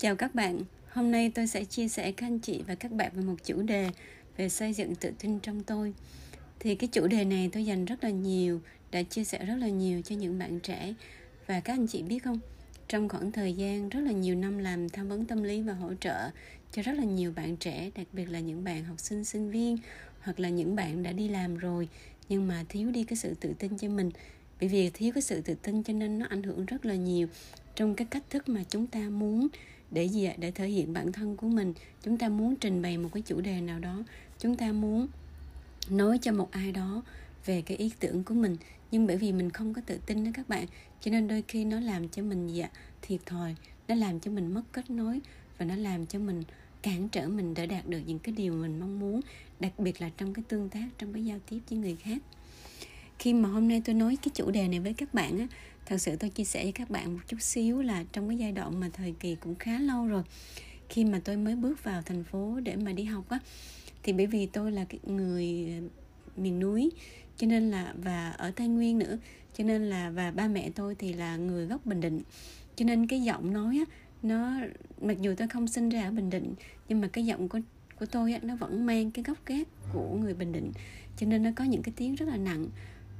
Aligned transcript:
Chào 0.00 0.16
các 0.16 0.34
bạn, 0.34 0.60
hôm 0.90 1.10
nay 1.10 1.32
tôi 1.34 1.46
sẽ 1.46 1.64
chia 1.64 1.88
sẻ 1.88 2.12
các 2.12 2.26
anh 2.26 2.38
chị 2.38 2.62
và 2.66 2.74
các 2.74 2.92
bạn 2.92 3.10
về 3.14 3.22
một 3.22 3.34
chủ 3.44 3.62
đề 3.62 3.90
về 4.36 4.48
xây 4.48 4.72
dựng 4.72 4.94
tự 4.94 5.12
tin 5.18 5.40
trong 5.40 5.62
tôi. 5.62 5.94
Thì 6.60 6.74
cái 6.74 6.88
chủ 6.88 7.06
đề 7.06 7.24
này 7.24 7.50
tôi 7.52 7.64
dành 7.64 7.84
rất 7.84 8.04
là 8.04 8.10
nhiều, 8.10 8.60
đã 8.90 9.02
chia 9.02 9.24
sẻ 9.24 9.44
rất 9.44 9.54
là 9.54 9.68
nhiều 9.68 10.02
cho 10.02 10.16
những 10.16 10.38
bạn 10.38 10.60
trẻ. 10.60 10.94
Và 11.46 11.60
các 11.60 11.72
anh 11.72 11.86
chị 11.86 12.02
biết 12.02 12.18
không, 12.18 12.38
trong 12.88 13.08
khoảng 13.08 13.32
thời 13.32 13.52
gian 13.52 13.88
rất 13.88 14.00
là 14.00 14.12
nhiều 14.12 14.34
năm 14.34 14.58
làm 14.58 14.88
tham 14.88 15.08
vấn 15.08 15.24
tâm 15.24 15.42
lý 15.42 15.62
và 15.62 15.72
hỗ 15.72 15.94
trợ 15.94 16.30
cho 16.72 16.82
rất 16.82 16.92
là 16.92 17.04
nhiều 17.04 17.32
bạn 17.36 17.56
trẻ, 17.56 17.90
đặc 17.94 18.06
biệt 18.12 18.26
là 18.26 18.40
những 18.40 18.64
bạn 18.64 18.84
học 18.84 19.00
sinh, 19.00 19.24
sinh 19.24 19.50
viên 19.50 19.76
hoặc 20.20 20.40
là 20.40 20.48
những 20.48 20.76
bạn 20.76 21.02
đã 21.02 21.12
đi 21.12 21.28
làm 21.28 21.56
rồi 21.56 21.88
nhưng 22.28 22.48
mà 22.48 22.64
thiếu 22.68 22.90
đi 22.90 23.04
cái 23.04 23.16
sự 23.16 23.34
tự 23.40 23.54
tin 23.58 23.78
cho 23.78 23.88
mình 23.88 24.10
bởi 24.60 24.68
vì 24.68 24.90
thiếu 24.90 25.12
cái 25.14 25.22
sự 25.22 25.40
tự 25.40 25.54
tin 25.54 25.82
cho 25.82 25.92
nên 25.92 26.18
nó 26.18 26.26
ảnh 26.30 26.42
hưởng 26.42 26.66
rất 26.66 26.86
là 26.86 26.94
nhiều 26.94 27.28
trong 27.74 27.94
cái 27.94 28.06
cách 28.10 28.22
thức 28.30 28.48
mà 28.48 28.62
chúng 28.70 28.86
ta 28.86 29.00
muốn 29.00 29.48
để 29.90 30.08
gì 30.08 30.24
ạ? 30.24 30.34
Để 30.38 30.50
thể 30.50 30.68
hiện 30.68 30.92
bản 30.92 31.12
thân 31.12 31.36
của 31.36 31.48
mình. 31.48 31.74
Chúng 32.02 32.18
ta 32.18 32.28
muốn 32.28 32.56
trình 32.56 32.82
bày 32.82 32.98
một 32.98 33.08
cái 33.12 33.22
chủ 33.26 33.40
đề 33.40 33.60
nào 33.60 33.78
đó. 33.78 34.02
Chúng 34.38 34.56
ta 34.56 34.72
muốn 34.72 35.06
nói 35.90 36.18
cho 36.22 36.32
một 36.32 36.50
ai 36.50 36.72
đó 36.72 37.02
về 37.46 37.62
cái 37.62 37.76
ý 37.76 37.90
tưởng 38.00 38.24
của 38.24 38.34
mình. 38.34 38.56
Nhưng 38.90 39.06
bởi 39.06 39.16
vì 39.16 39.32
mình 39.32 39.50
không 39.50 39.74
có 39.74 39.82
tự 39.86 39.98
tin 40.06 40.24
đó 40.24 40.30
các 40.34 40.48
bạn, 40.48 40.66
cho 41.00 41.10
nên 41.10 41.28
đôi 41.28 41.42
khi 41.48 41.64
nó 41.64 41.80
làm 41.80 42.08
cho 42.08 42.22
mình 42.22 42.48
gì 42.48 42.60
ạ? 42.60 42.70
Thiệt 43.02 43.20
thòi. 43.26 43.54
Nó 43.88 43.94
làm 43.94 44.20
cho 44.20 44.30
mình 44.30 44.54
mất 44.54 44.62
kết 44.72 44.90
nối 44.90 45.20
và 45.58 45.66
nó 45.66 45.76
làm 45.76 46.06
cho 46.06 46.18
mình 46.18 46.42
cản 46.82 47.08
trở 47.08 47.28
mình 47.28 47.54
để 47.54 47.66
đạt 47.66 47.88
được 47.88 48.00
những 48.06 48.18
cái 48.18 48.34
điều 48.34 48.52
mình 48.52 48.80
mong 48.80 49.00
muốn, 49.00 49.20
đặc 49.60 49.78
biệt 49.78 50.00
là 50.00 50.10
trong 50.16 50.34
cái 50.34 50.44
tương 50.48 50.68
tác, 50.68 50.88
trong 50.98 51.12
cái 51.12 51.24
giao 51.24 51.38
tiếp 51.48 51.58
với 51.70 51.78
người 51.78 51.96
khác. 51.96 52.18
Khi 53.18 53.34
mà 53.34 53.48
hôm 53.48 53.68
nay 53.68 53.82
tôi 53.84 53.94
nói 53.94 54.16
cái 54.22 54.30
chủ 54.34 54.50
đề 54.50 54.68
này 54.68 54.80
với 54.80 54.94
các 54.94 55.14
bạn 55.14 55.38
á 55.38 55.46
thật 55.90 55.98
sự 55.98 56.16
tôi 56.16 56.30
chia 56.30 56.44
sẻ 56.44 56.62
với 56.62 56.72
các 56.72 56.90
bạn 56.90 57.14
một 57.14 57.20
chút 57.26 57.40
xíu 57.40 57.82
là 57.82 58.04
trong 58.12 58.28
cái 58.28 58.38
giai 58.38 58.52
đoạn 58.52 58.80
mà 58.80 58.88
thời 58.92 59.14
kỳ 59.20 59.34
cũng 59.34 59.54
khá 59.54 59.78
lâu 59.78 60.06
rồi 60.06 60.22
khi 60.88 61.04
mà 61.04 61.20
tôi 61.24 61.36
mới 61.36 61.56
bước 61.56 61.84
vào 61.84 62.02
thành 62.02 62.24
phố 62.24 62.60
để 62.60 62.76
mà 62.76 62.92
đi 62.92 63.04
học 63.04 63.24
á 63.28 63.38
thì 64.02 64.12
bởi 64.12 64.26
vì 64.26 64.46
tôi 64.46 64.72
là 64.72 64.84
cái 64.84 65.00
người 65.06 65.66
ờ, 65.80 65.88
miền 66.36 66.60
núi 66.60 66.90
cho 67.36 67.46
nên 67.46 67.70
là 67.70 67.94
và 68.02 68.30
ở 68.30 68.50
tây 68.56 68.68
nguyên 68.68 68.98
nữa 68.98 69.18
cho 69.60 69.64
nên 69.64 69.82
là 69.82 70.10
và 70.10 70.30
ba 70.30 70.48
mẹ 70.48 70.70
tôi 70.74 70.94
thì 70.94 71.12
là 71.12 71.36
người 71.36 71.66
gốc 71.66 71.86
bình 71.86 72.00
định. 72.00 72.22
Cho 72.76 72.84
nên 72.84 73.06
cái 73.06 73.22
giọng 73.22 73.52
nói 73.52 73.84
á 73.88 73.94
nó 74.22 74.52
mặc 75.00 75.16
dù 75.20 75.34
tôi 75.36 75.48
không 75.48 75.68
sinh 75.68 75.88
ra 75.88 76.02
ở 76.02 76.10
bình 76.10 76.30
định 76.30 76.54
nhưng 76.88 77.00
mà 77.00 77.08
cái 77.08 77.26
giọng 77.26 77.48
của 77.48 77.60
của 77.98 78.06
tôi 78.06 78.32
á, 78.32 78.38
nó 78.42 78.56
vẫn 78.56 78.86
mang 78.86 79.10
cái 79.10 79.22
gốc 79.22 79.38
gác 79.46 79.68
của 79.92 80.16
người 80.20 80.34
bình 80.34 80.52
định. 80.52 80.72
Cho 81.16 81.26
nên 81.26 81.42
nó 81.42 81.50
có 81.56 81.64
những 81.64 81.82
cái 81.82 81.92
tiếng 81.96 82.14
rất 82.14 82.28
là 82.28 82.36
nặng 82.36 82.66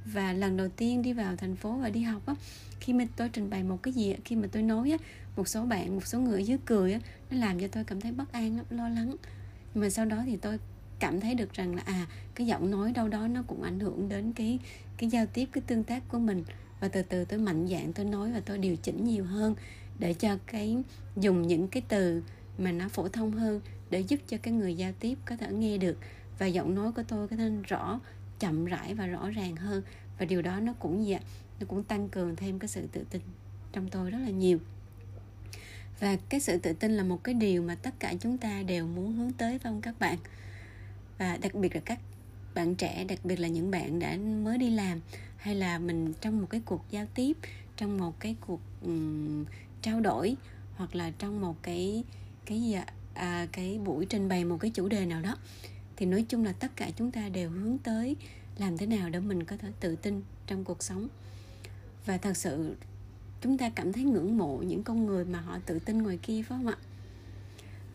và 0.05 0.33
lần 0.33 0.57
đầu 0.57 0.67
tiên 0.67 1.01
đi 1.01 1.13
vào 1.13 1.35
thành 1.35 1.55
phố 1.55 1.71
và 1.71 1.89
đi 1.89 2.01
học 2.01 2.21
á, 2.25 2.35
khi 2.79 2.93
mà 2.93 3.05
tôi 3.15 3.29
trình 3.29 3.49
bày 3.49 3.63
một 3.63 3.83
cái 3.83 3.93
gì 3.93 4.15
khi 4.25 4.35
mà 4.35 4.47
tôi 4.51 4.63
nói 4.63 4.91
á, 4.91 4.97
một 5.35 5.47
số 5.47 5.65
bạn, 5.65 5.95
một 5.95 6.07
số 6.07 6.19
người 6.19 6.41
ở 6.41 6.43
dưới 6.43 6.57
cười 6.65 6.93
á, 6.93 6.99
nó 7.31 7.37
làm 7.37 7.59
cho 7.59 7.67
tôi 7.67 7.83
cảm 7.83 8.01
thấy 8.01 8.11
bất 8.11 8.31
an 8.31 8.57
lắm, 8.57 8.65
lo 8.69 8.89
lắng. 8.89 9.15
Nhưng 9.73 9.83
mà 9.83 9.89
sau 9.89 10.05
đó 10.05 10.23
thì 10.25 10.37
tôi 10.37 10.59
cảm 10.99 11.19
thấy 11.19 11.35
được 11.35 11.53
rằng 11.53 11.75
là 11.75 11.81
à 11.85 12.07
cái 12.35 12.47
giọng 12.47 12.71
nói 12.71 12.91
đâu 12.91 13.07
đó 13.07 13.27
nó 13.27 13.43
cũng 13.47 13.63
ảnh 13.63 13.79
hưởng 13.79 14.09
đến 14.09 14.33
cái 14.33 14.59
cái 14.97 15.09
giao 15.09 15.25
tiếp, 15.25 15.49
cái 15.51 15.61
tương 15.67 15.83
tác 15.83 16.03
của 16.07 16.19
mình. 16.19 16.43
Và 16.79 16.87
từ 16.87 17.01
từ 17.01 17.25
tôi 17.25 17.39
mạnh 17.39 17.67
dạng 17.67 17.93
tôi 17.93 18.05
nói 18.05 18.31
và 18.31 18.39
tôi 18.39 18.57
điều 18.57 18.75
chỉnh 18.75 19.05
nhiều 19.05 19.25
hơn 19.25 19.55
để 19.99 20.13
cho 20.13 20.37
cái, 20.47 20.77
dùng 21.17 21.47
những 21.47 21.67
cái 21.67 21.83
từ 21.87 22.23
mà 22.57 22.71
nó 22.71 22.89
phổ 22.89 23.07
thông 23.07 23.31
hơn 23.31 23.61
để 23.89 23.99
giúp 23.99 24.19
cho 24.27 24.37
cái 24.37 24.53
người 24.53 24.75
giao 24.75 24.91
tiếp 24.99 25.17
có 25.25 25.35
thể 25.35 25.51
nghe 25.51 25.77
được. 25.77 25.97
Và 26.39 26.45
giọng 26.45 26.75
nói 26.75 26.91
của 26.91 27.03
tôi 27.07 27.27
có 27.27 27.35
thể 27.35 27.51
rõ 27.67 27.99
chậm 28.41 28.65
rãi 28.65 28.93
và 28.93 29.07
rõ 29.07 29.29
ràng 29.29 29.55
hơn. 29.55 29.83
Và 30.19 30.25
điều 30.25 30.41
đó 30.41 30.59
nó 30.59 30.73
cũng 30.79 31.05
gì 31.05 31.11
ạ? 31.11 31.21
Nó 31.59 31.65
cũng 31.69 31.83
tăng 31.83 32.09
cường 32.09 32.35
thêm 32.35 32.59
cái 32.59 32.67
sự 32.67 32.87
tự 32.91 33.05
tin 33.09 33.21
trong 33.71 33.89
tôi 33.89 34.11
rất 34.11 34.17
là 34.17 34.29
nhiều. 34.29 34.59
Và 35.99 36.17
cái 36.29 36.39
sự 36.39 36.57
tự 36.57 36.73
tin 36.73 36.91
là 36.91 37.03
một 37.03 37.23
cái 37.23 37.35
điều 37.35 37.63
mà 37.63 37.75
tất 37.75 37.99
cả 37.99 38.13
chúng 38.19 38.37
ta 38.37 38.63
đều 38.63 38.87
muốn 38.87 39.13
hướng 39.13 39.31
tới 39.31 39.59
phải 39.59 39.71
không 39.71 39.81
các 39.81 39.99
bạn? 39.99 40.17
Và 41.17 41.37
đặc 41.37 41.55
biệt 41.55 41.75
là 41.75 41.81
các 41.85 41.99
bạn 42.53 42.75
trẻ 42.75 43.03
đặc 43.03 43.19
biệt 43.23 43.39
là 43.39 43.47
những 43.47 43.71
bạn 43.71 43.99
đã 43.99 44.17
mới 44.17 44.57
đi 44.57 44.69
làm 44.69 44.99
hay 45.37 45.55
là 45.55 45.79
mình 45.79 46.13
trong 46.21 46.41
một 46.41 46.47
cái 46.49 46.61
cuộc 46.65 46.85
giao 46.91 47.05
tiếp 47.15 47.37
trong 47.77 47.97
một 47.97 48.19
cái 48.19 48.35
cuộc 48.47 48.61
um, 48.81 49.45
trao 49.81 50.01
đổi 50.01 50.35
hoặc 50.75 50.95
là 50.95 51.11
trong 51.17 51.41
một 51.41 51.63
cái 51.63 52.03
cái 52.45 52.61
gì 52.61 52.73
ạ? 52.73 52.85
À, 53.13 53.47
cái 53.51 53.79
buổi 53.85 54.05
trình 54.05 54.29
bày 54.29 54.45
một 54.45 54.57
cái 54.59 54.71
chủ 54.71 54.87
đề 54.87 55.05
nào 55.05 55.21
đó 55.21 55.37
thì 56.01 56.07
nói 56.07 56.25
chung 56.29 56.45
là 56.45 56.51
tất 56.51 56.75
cả 56.75 56.89
chúng 56.97 57.11
ta 57.11 57.29
đều 57.29 57.49
hướng 57.49 57.77
tới 57.77 58.15
làm 58.57 58.77
thế 58.77 58.85
nào 58.85 59.09
để 59.09 59.19
mình 59.19 59.43
có 59.43 59.57
thể 59.57 59.71
tự 59.79 59.95
tin 59.95 60.21
trong 60.47 60.63
cuộc 60.63 60.83
sống. 60.83 61.07
Và 62.05 62.17
thật 62.17 62.37
sự, 62.37 62.75
chúng 63.41 63.57
ta 63.57 63.69
cảm 63.69 63.93
thấy 63.93 64.03
ngưỡng 64.03 64.37
mộ 64.37 64.57
những 64.57 64.83
con 64.83 65.05
người 65.05 65.25
mà 65.25 65.41
họ 65.41 65.59
tự 65.65 65.79
tin 65.79 65.97
ngoài 65.97 66.19
kia, 66.21 66.41
phải 66.41 66.57
không 66.57 66.67
ạ? 66.67 66.77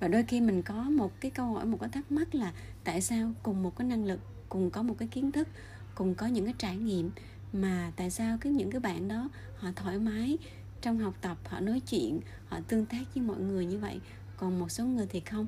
Và 0.01 0.09
đôi 0.09 0.23
khi 0.23 0.41
mình 0.41 0.63
có 0.63 0.75
một 0.75 1.21
cái 1.21 1.31
câu 1.31 1.47
hỏi, 1.47 1.67
một 1.67 1.79
cái 1.81 1.89
thắc 1.89 2.13
mắc 2.13 2.35
là 2.35 2.53
tại 2.85 3.01
sao 3.01 3.33
cùng 3.43 3.63
một 3.63 3.77
cái 3.77 3.89
năng 3.89 4.05
lực, 4.05 4.21
cùng 4.49 4.71
có 4.71 4.83
một 4.83 4.95
cái 4.99 5.09
kiến 5.09 5.33
thức, 5.33 5.49
cùng 5.95 6.15
có 6.15 6.27
những 6.27 6.45
cái 6.45 6.55
trải 6.59 6.77
nghiệm 6.77 7.11
mà 7.53 7.93
tại 7.97 8.11
sao 8.11 8.39
cái 8.41 8.53
những 8.53 8.71
cái 8.71 8.81
bạn 8.81 9.09
đó 9.09 9.29
họ 9.57 9.69
thoải 9.77 9.99
mái 9.99 10.39
trong 10.81 10.99
học 10.99 11.15
tập, 11.21 11.37
họ 11.45 11.61
nói 11.61 11.81
chuyện, 11.81 12.21
họ 12.49 12.61
tương 12.69 12.87
tác 12.87 13.15
với 13.15 13.25
mọi 13.25 13.39
người 13.39 13.67
như 13.67 13.79
vậy, 13.79 14.01
còn 14.37 14.59
một 14.59 14.69
số 14.69 14.85
người 14.85 15.07
thì 15.11 15.21
không? 15.21 15.47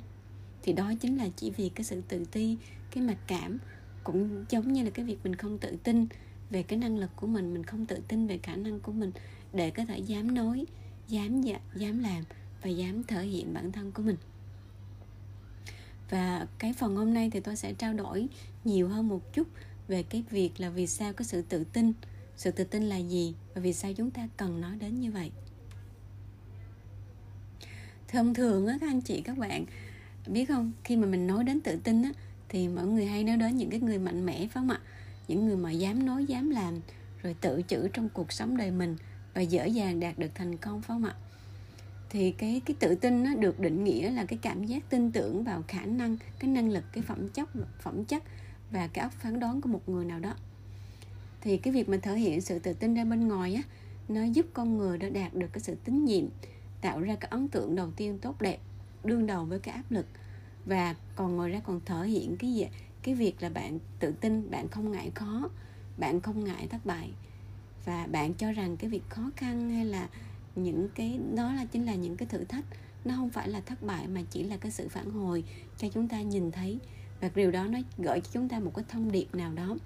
Thì 0.68 0.74
đó 0.74 0.92
chính 1.00 1.16
là 1.16 1.28
chỉ 1.36 1.50
vì 1.50 1.68
cái 1.68 1.84
sự 1.84 2.02
tự 2.08 2.24
ti 2.24 2.56
cái 2.90 3.04
mặc 3.04 3.16
cảm 3.26 3.58
cũng 4.04 4.44
giống 4.50 4.72
như 4.72 4.84
là 4.84 4.90
cái 4.90 5.04
việc 5.04 5.18
mình 5.24 5.34
không 5.34 5.58
tự 5.58 5.76
tin 5.82 6.06
về 6.50 6.62
cái 6.62 6.78
năng 6.78 6.98
lực 6.98 7.10
của 7.16 7.26
mình 7.26 7.54
mình 7.54 7.64
không 7.64 7.86
tự 7.86 8.00
tin 8.08 8.26
về 8.26 8.38
khả 8.38 8.56
năng 8.56 8.80
của 8.80 8.92
mình 8.92 9.12
để 9.52 9.70
có 9.70 9.84
thể 9.84 9.98
dám 9.98 10.34
nói 10.34 10.64
dám 11.08 11.40
dạ, 11.42 11.60
dám 11.74 11.98
làm 11.98 12.24
và 12.62 12.70
dám 12.70 13.02
thể 13.04 13.26
hiện 13.26 13.54
bản 13.54 13.72
thân 13.72 13.92
của 13.92 14.02
mình. 14.02 14.16
Và 16.10 16.46
cái 16.58 16.72
phần 16.72 16.96
hôm 16.96 17.14
nay 17.14 17.30
thì 17.30 17.40
tôi 17.40 17.56
sẽ 17.56 17.72
trao 17.72 17.94
đổi 17.94 18.28
nhiều 18.64 18.88
hơn 18.88 19.08
một 19.08 19.32
chút 19.32 19.48
về 19.88 20.02
cái 20.02 20.24
việc 20.30 20.60
là 20.60 20.70
vì 20.70 20.86
sao 20.86 21.12
có 21.12 21.24
sự 21.24 21.42
tự 21.42 21.64
tin 21.64 21.92
sự 22.36 22.50
tự 22.50 22.64
tin 22.64 22.82
là 22.82 22.96
gì 22.96 23.34
và 23.54 23.60
vì 23.60 23.72
sao 23.72 23.92
chúng 23.92 24.10
ta 24.10 24.28
cần 24.36 24.60
nói 24.60 24.76
đến 24.80 25.00
như 25.00 25.12
vậy. 25.12 25.30
Thông 28.08 28.34
thường 28.34 28.66
á 28.66 28.78
các 28.80 28.90
anh 28.90 29.00
chị 29.00 29.20
các 29.20 29.38
bạn 29.38 29.64
biết 30.32 30.44
không? 30.44 30.72
Khi 30.84 30.96
mà 30.96 31.06
mình 31.06 31.26
nói 31.26 31.44
đến 31.44 31.60
tự 31.60 31.76
tin 31.84 32.02
á, 32.02 32.10
thì 32.48 32.68
mọi 32.68 32.86
người 32.86 33.06
hay 33.06 33.24
nói 33.24 33.36
đến 33.36 33.56
những 33.56 33.70
cái 33.70 33.80
người 33.80 33.98
mạnh 33.98 34.26
mẽ, 34.26 34.38
phải 34.38 34.48
không 34.48 34.70
ạ? 34.70 34.80
Những 35.28 35.46
người 35.46 35.56
mà 35.56 35.70
dám 35.70 36.06
nói, 36.06 36.26
dám 36.26 36.50
làm, 36.50 36.80
rồi 37.22 37.36
tự 37.40 37.62
chữ 37.62 37.88
trong 37.92 38.08
cuộc 38.08 38.32
sống 38.32 38.56
đời 38.56 38.70
mình 38.70 38.96
và 39.34 39.40
dễ 39.40 39.68
dàng 39.68 40.00
đạt 40.00 40.18
được 40.18 40.30
thành 40.34 40.56
công, 40.56 40.82
phải 40.82 40.94
không 40.94 41.04
ạ? 41.04 41.14
Thì 42.10 42.32
cái 42.32 42.60
cái 42.64 42.76
tự 42.80 42.94
tin 42.94 43.24
nó 43.24 43.34
được 43.34 43.60
định 43.60 43.84
nghĩa 43.84 44.10
là 44.10 44.24
cái 44.24 44.38
cảm 44.42 44.64
giác 44.64 44.90
tin 44.90 45.12
tưởng 45.12 45.44
vào 45.44 45.62
khả 45.68 45.84
năng, 45.84 46.16
cái 46.38 46.50
năng 46.50 46.70
lực, 46.70 46.84
cái 46.92 47.02
phẩm 47.02 47.28
chất 47.28 47.48
phẩm 47.80 48.04
chất 48.04 48.22
và 48.70 48.86
cái 48.86 49.02
óc 49.02 49.12
phán 49.12 49.40
đoán 49.40 49.60
của 49.60 49.68
một 49.68 49.88
người 49.88 50.04
nào 50.04 50.20
đó. 50.20 50.34
Thì 51.40 51.56
cái 51.56 51.74
việc 51.74 51.88
mà 51.88 51.96
thể 52.02 52.18
hiện 52.18 52.40
sự 52.40 52.58
tự 52.58 52.72
tin 52.72 52.94
ra 52.94 53.04
bên 53.04 53.28
ngoài 53.28 53.54
á, 53.54 53.62
nó 54.08 54.22
giúp 54.22 54.46
con 54.52 54.78
người 54.78 54.98
đã 54.98 55.08
đạt 55.08 55.34
được 55.34 55.48
cái 55.52 55.60
sự 55.60 55.74
tín 55.84 56.04
nhiệm, 56.04 56.24
tạo 56.80 57.00
ra 57.00 57.14
cái 57.14 57.28
ấn 57.30 57.48
tượng 57.48 57.76
đầu 57.76 57.90
tiên 57.96 58.18
tốt 58.18 58.42
đẹp 58.42 58.58
đương 59.04 59.26
đầu 59.26 59.44
với 59.44 59.58
cái 59.58 59.74
áp 59.74 59.90
lực. 59.90 60.06
Và 60.66 60.94
còn 61.16 61.36
ngồi 61.36 61.50
ra 61.50 61.60
còn 61.60 61.80
thể 61.84 62.06
hiện 62.06 62.36
cái 62.36 62.54
gì 62.54 62.66
cái 63.02 63.14
việc 63.14 63.42
là 63.42 63.48
bạn 63.48 63.78
tự 63.98 64.12
tin, 64.20 64.50
bạn 64.50 64.68
không 64.68 64.92
ngại 64.92 65.10
khó, 65.14 65.50
bạn 65.98 66.20
không 66.20 66.44
ngại 66.44 66.66
thất 66.70 66.86
bại. 66.86 67.10
Và 67.84 68.06
bạn 68.06 68.34
cho 68.34 68.52
rằng 68.52 68.76
cái 68.76 68.90
việc 68.90 69.02
khó 69.08 69.30
khăn 69.36 69.70
hay 69.70 69.84
là 69.84 70.08
những 70.56 70.88
cái, 70.94 71.20
đó 71.34 71.52
là 71.52 71.64
chính 71.64 71.86
là 71.86 71.94
những 71.94 72.16
cái 72.16 72.28
thử 72.28 72.44
thách. 72.44 72.64
Nó 73.04 73.14
không 73.16 73.30
phải 73.30 73.48
là 73.48 73.60
thất 73.60 73.82
bại 73.82 74.08
mà 74.08 74.20
chỉ 74.30 74.42
là 74.42 74.56
cái 74.56 74.72
sự 74.72 74.88
phản 74.88 75.10
hồi 75.10 75.44
cho 75.78 75.88
chúng 75.88 76.08
ta 76.08 76.20
nhìn 76.20 76.50
thấy. 76.50 76.78
Và 77.20 77.30
điều 77.34 77.50
đó 77.50 77.64
nó 77.64 77.78
gợi 77.98 78.20
cho 78.20 78.30
chúng 78.32 78.48
ta 78.48 78.60
một 78.60 78.72
cái 78.74 78.84
thông 78.88 79.12
điệp 79.12 79.34
nào 79.34 79.52
đó 79.52 79.76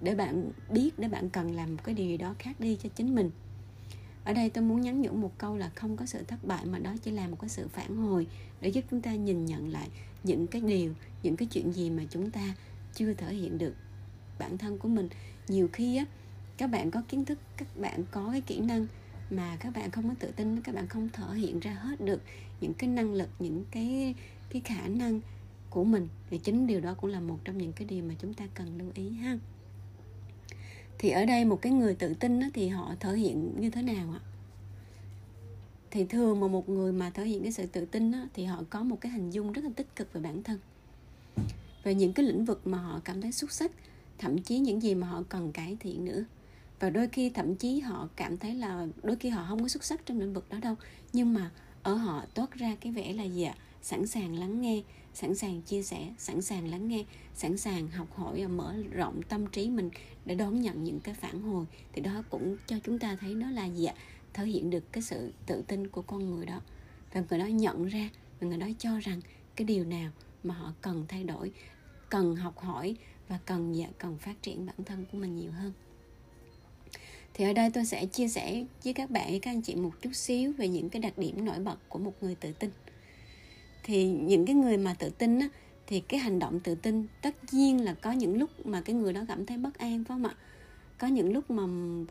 để 0.00 0.14
bạn 0.14 0.50
biết, 0.70 0.98
để 0.98 1.08
bạn 1.08 1.30
cần 1.30 1.54
làm 1.54 1.76
một 1.76 1.82
cái 1.84 1.94
điều 1.94 2.06
gì 2.06 2.16
đó 2.16 2.34
khác 2.38 2.60
đi 2.60 2.78
cho 2.82 2.88
chính 2.94 3.14
mình 3.14 3.30
ở 4.24 4.32
đây 4.32 4.50
tôi 4.50 4.64
muốn 4.64 4.80
nhắn 4.80 5.02
nhủ 5.02 5.12
một 5.12 5.38
câu 5.38 5.56
là 5.56 5.70
không 5.74 5.96
có 5.96 6.06
sự 6.06 6.22
thất 6.22 6.44
bại 6.44 6.64
mà 6.64 6.78
đó 6.78 6.94
chỉ 7.02 7.10
là 7.10 7.28
một 7.28 7.36
cái 7.40 7.48
sự 7.48 7.68
phản 7.68 7.96
hồi 7.96 8.26
để 8.60 8.68
giúp 8.68 8.84
chúng 8.90 9.00
ta 9.00 9.14
nhìn 9.14 9.46
nhận 9.46 9.68
lại 9.68 9.88
những 10.24 10.46
cái 10.46 10.60
điều, 10.60 10.92
những 11.22 11.36
cái 11.36 11.48
chuyện 11.52 11.72
gì 11.72 11.90
mà 11.90 12.02
chúng 12.10 12.30
ta 12.30 12.54
chưa 12.94 13.14
thể 13.14 13.34
hiện 13.34 13.58
được 13.58 13.74
bản 14.38 14.58
thân 14.58 14.78
của 14.78 14.88
mình. 14.88 15.08
Nhiều 15.48 15.68
khi 15.72 15.96
á, 15.96 16.04
các 16.56 16.66
bạn 16.66 16.90
có 16.90 17.02
kiến 17.08 17.24
thức, 17.24 17.38
các 17.56 17.76
bạn 17.76 18.04
có 18.10 18.28
cái 18.32 18.40
kỹ 18.40 18.60
năng 18.60 18.86
mà 19.30 19.56
các 19.60 19.70
bạn 19.74 19.90
không 19.90 20.08
có 20.08 20.14
tự 20.18 20.30
tin, 20.36 20.60
các 20.60 20.74
bạn 20.74 20.86
không 20.86 21.08
thể 21.12 21.34
hiện 21.34 21.60
ra 21.60 21.72
hết 21.72 22.00
được 22.00 22.22
những 22.60 22.74
cái 22.74 22.90
năng 22.90 23.14
lực, 23.14 23.28
những 23.38 23.64
cái 23.70 24.14
cái 24.50 24.62
khả 24.64 24.88
năng 24.88 25.20
của 25.70 25.84
mình, 25.84 26.08
thì 26.30 26.38
chính 26.38 26.66
điều 26.66 26.80
đó 26.80 26.94
cũng 26.94 27.10
là 27.10 27.20
một 27.20 27.38
trong 27.44 27.58
những 27.58 27.72
cái 27.72 27.86
điều 27.86 28.04
mà 28.04 28.14
chúng 28.18 28.34
ta 28.34 28.44
cần 28.54 28.78
lưu 28.78 28.88
ý 28.94 29.10
ha 29.10 29.38
thì 31.02 31.10
ở 31.10 31.24
đây 31.24 31.44
một 31.44 31.62
cái 31.62 31.72
người 31.72 31.94
tự 31.94 32.14
tin 32.14 32.40
đó, 32.40 32.46
thì 32.54 32.68
họ 32.68 32.94
thể 33.00 33.16
hiện 33.16 33.54
như 33.60 33.70
thế 33.70 33.82
nào 33.82 34.14
ạ? 34.14 34.20
Thì 35.90 36.04
thường 36.04 36.40
mà 36.40 36.48
một 36.48 36.68
người 36.68 36.92
mà 36.92 37.10
thể 37.10 37.24
hiện 37.24 37.42
cái 37.42 37.52
sự 37.52 37.66
tự 37.66 37.84
tin 37.84 38.12
đó, 38.12 38.18
thì 38.34 38.44
họ 38.44 38.62
có 38.70 38.82
một 38.82 39.00
cái 39.00 39.12
hình 39.12 39.30
dung 39.30 39.52
rất 39.52 39.64
là 39.64 39.70
tích 39.76 39.96
cực 39.96 40.12
về 40.12 40.20
bản 40.20 40.42
thân. 40.42 40.58
Về 41.84 41.94
những 41.94 42.12
cái 42.12 42.26
lĩnh 42.26 42.44
vực 42.44 42.66
mà 42.66 42.78
họ 42.78 43.00
cảm 43.04 43.20
thấy 43.20 43.32
xuất 43.32 43.52
sắc 43.52 43.70
thậm 44.18 44.42
chí 44.42 44.58
những 44.58 44.82
gì 44.82 44.94
mà 44.94 45.06
họ 45.06 45.22
cần 45.28 45.52
cải 45.52 45.76
thiện 45.80 46.04
nữa. 46.04 46.24
Và 46.80 46.90
đôi 46.90 47.08
khi 47.08 47.30
thậm 47.30 47.54
chí 47.54 47.80
họ 47.80 48.08
cảm 48.16 48.38
thấy 48.38 48.54
là 48.54 48.86
đôi 49.02 49.16
khi 49.16 49.28
họ 49.28 49.46
không 49.48 49.62
có 49.62 49.68
xuất 49.68 49.84
sắc 49.84 50.06
trong 50.06 50.20
lĩnh 50.20 50.34
vực 50.34 50.50
đó 50.50 50.58
đâu. 50.62 50.74
Nhưng 51.12 51.34
mà 51.34 51.50
ở 51.82 51.94
họ 51.94 52.24
toát 52.34 52.54
ra 52.54 52.76
cái 52.80 52.92
vẻ 52.92 53.12
là 53.12 53.24
gì 53.24 53.42
ạ? 53.42 53.54
Sẵn 53.82 54.06
sàng 54.06 54.34
lắng 54.34 54.60
nghe 54.60 54.82
sẵn 55.14 55.34
sàng 55.34 55.62
chia 55.62 55.82
sẻ 55.82 56.12
sẵn 56.18 56.42
sàng 56.42 56.68
lắng 56.68 56.88
nghe 56.88 57.04
sẵn 57.34 57.56
sàng 57.56 57.88
học 57.88 58.08
hỏi 58.14 58.42
và 58.42 58.48
mở 58.48 58.74
rộng 58.92 59.22
tâm 59.22 59.46
trí 59.46 59.70
mình 59.70 59.90
để 60.24 60.34
đón 60.34 60.60
nhận 60.60 60.84
những 60.84 61.00
cái 61.00 61.14
phản 61.14 61.42
hồi. 61.42 61.66
Thì 61.92 62.02
đó 62.02 62.22
cũng 62.30 62.56
cho 62.66 62.76
chúng 62.84 62.98
ta 62.98 63.16
thấy 63.20 63.34
nó 63.34 63.50
là 63.50 63.66
gì 63.66 63.84
ạ? 63.84 63.94
Thể 64.32 64.46
hiện 64.46 64.70
được 64.70 64.92
cái 64.92 65.02
sự 65.02 65.32
tự 65.46 65.62
tin 65.66 65.88
của 65.88 66.02
con 66.02 66.30
người 66.30 66.46
đó. 66.46 66.60
Và 67.12 67.22
người 67.30 67.38
đó 67.38 67.46
nhận 67.46 67.84
ra 67.84 68.10
và 68.40 68.46
người 68.46 68.58
đó 68.58 68.66
cho 68.78 68.98
rằng 69.00 69.20
cái 69.56 69.64
điều 69.64 69.84
nào 69.84 70.10
mà 70.44 70.54
họ 70.54 70.72
cần 70.80 71.04
thay 71.08 71.24
đổi 71.24 71.52
cần 72.10 72.36
học 72.36 72.58
hỏi 72.58 72.96
và 73.28 73.38
cần 73.46 73.76
dạ, 73.76 73.86
cần 73.98 74.18
phát 74.18 74.42
triển 74.42 74.66
bản 74.66 74.76
thân 74.86 75.04
của 75.12 75.18
mình 75.18 75.36
nhiều 75.36 75.52
hơn. 75.52 75.72
Thì 77.34 77.44
ở 77.44 77.52
đây 77.52 77.70
tôi 77.70 77.84
sẽ 77.84 78.06
chia 78.06 78.28
sẻ 78.28 78.64
với 78.84 78.92
các 78.92 79.10
bạn 79.10 79.30
với 79.30 79.40
các 79.40 79.50
anh 79.50 79.62
chị 79.62 79.74
một 79.74 79.90
chút 80.02 80.10
xíu 80.12 80.52
về 80.52 80.68
những 80.68 80.88
cái 80.88 81.02
đặc 81.02 81.18
điểm 81.18 81.44
nổi 81.44 81.58
bật 81.58 81.76
của 81.88 81.98
một 81.98 82.12
người 82.20 82.34
tự 82.34 82.52
tin 82.52 82.70
thì 83.82 84.08
những 84.08 84.46
cái 84.46 84.54
người 84.54 84.76
mà 84.76 84.94
tự 84.94 85.10
tin 85.10 85.38
á, 85.38 85.48
thì 85.86 86.00
cái 86.00 86.20
hành 86.20 86.38
động 86.38 86.60
tự 86.60 86.74
tin 86.74 87.06
tất 87.22 87.34
nhiên 87.52 87.84
là 87.84 87.94
có 87.94 88.12
những 88.12 88.38
lúc 88.38 88.66
mà 88.66 88.80
cái 88.80 88.96
người 88.96 89.12
đó 89.12 89.20
cảm 89.28 89.46
thấy 89.46 89.58
bất 89.58 89.78
an 89.78 90.04
phải 90.04 90.14
không 90.14 90.24
ạ? 90.24 90.34
Có 90.98 91.06
những 91.06 91.32
lúc 91.32 91.50
mà 91.50 91.62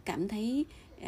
cảm 0.06 0.28
thấy 0.28 0.66
uh, 0.98 1.06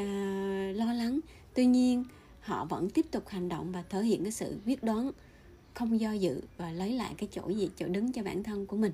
lo 0.76 0.94
lắng. 0.94 1.20
Tuy 1.54 1.66
nhiên 1.66 2.04
họ 2.40 2.66
vẫn 2.66 2.90
tiếp 2.90 3.06
tục 3.12 3.28
hành 3.28 3.50
động 3.50 3.72
và 3.72 3.84
thể 3.90 4.04
hiện 4.04 4.24
cái 4.24 4.32
sự 4.32 4.58
quyết 4.66 4.84
đoán 4.84 5.12
không 5.74 6.00
do 6.00 6.12
dự 6.12 6.42
và 6.58 6.72
lấy 6.72 6.92
lại 6.92 7.14
cái 7.18 7.30
chỗ 7.32 7.50
gì 7.50 7.70
chỗ 7.76 7.88
đứng 7.88 8.12
cho 8.12 8.24
bản 8.24 8.44
thân 8.44 8.66
của 8.66 8.78
mình. 8.78 8.92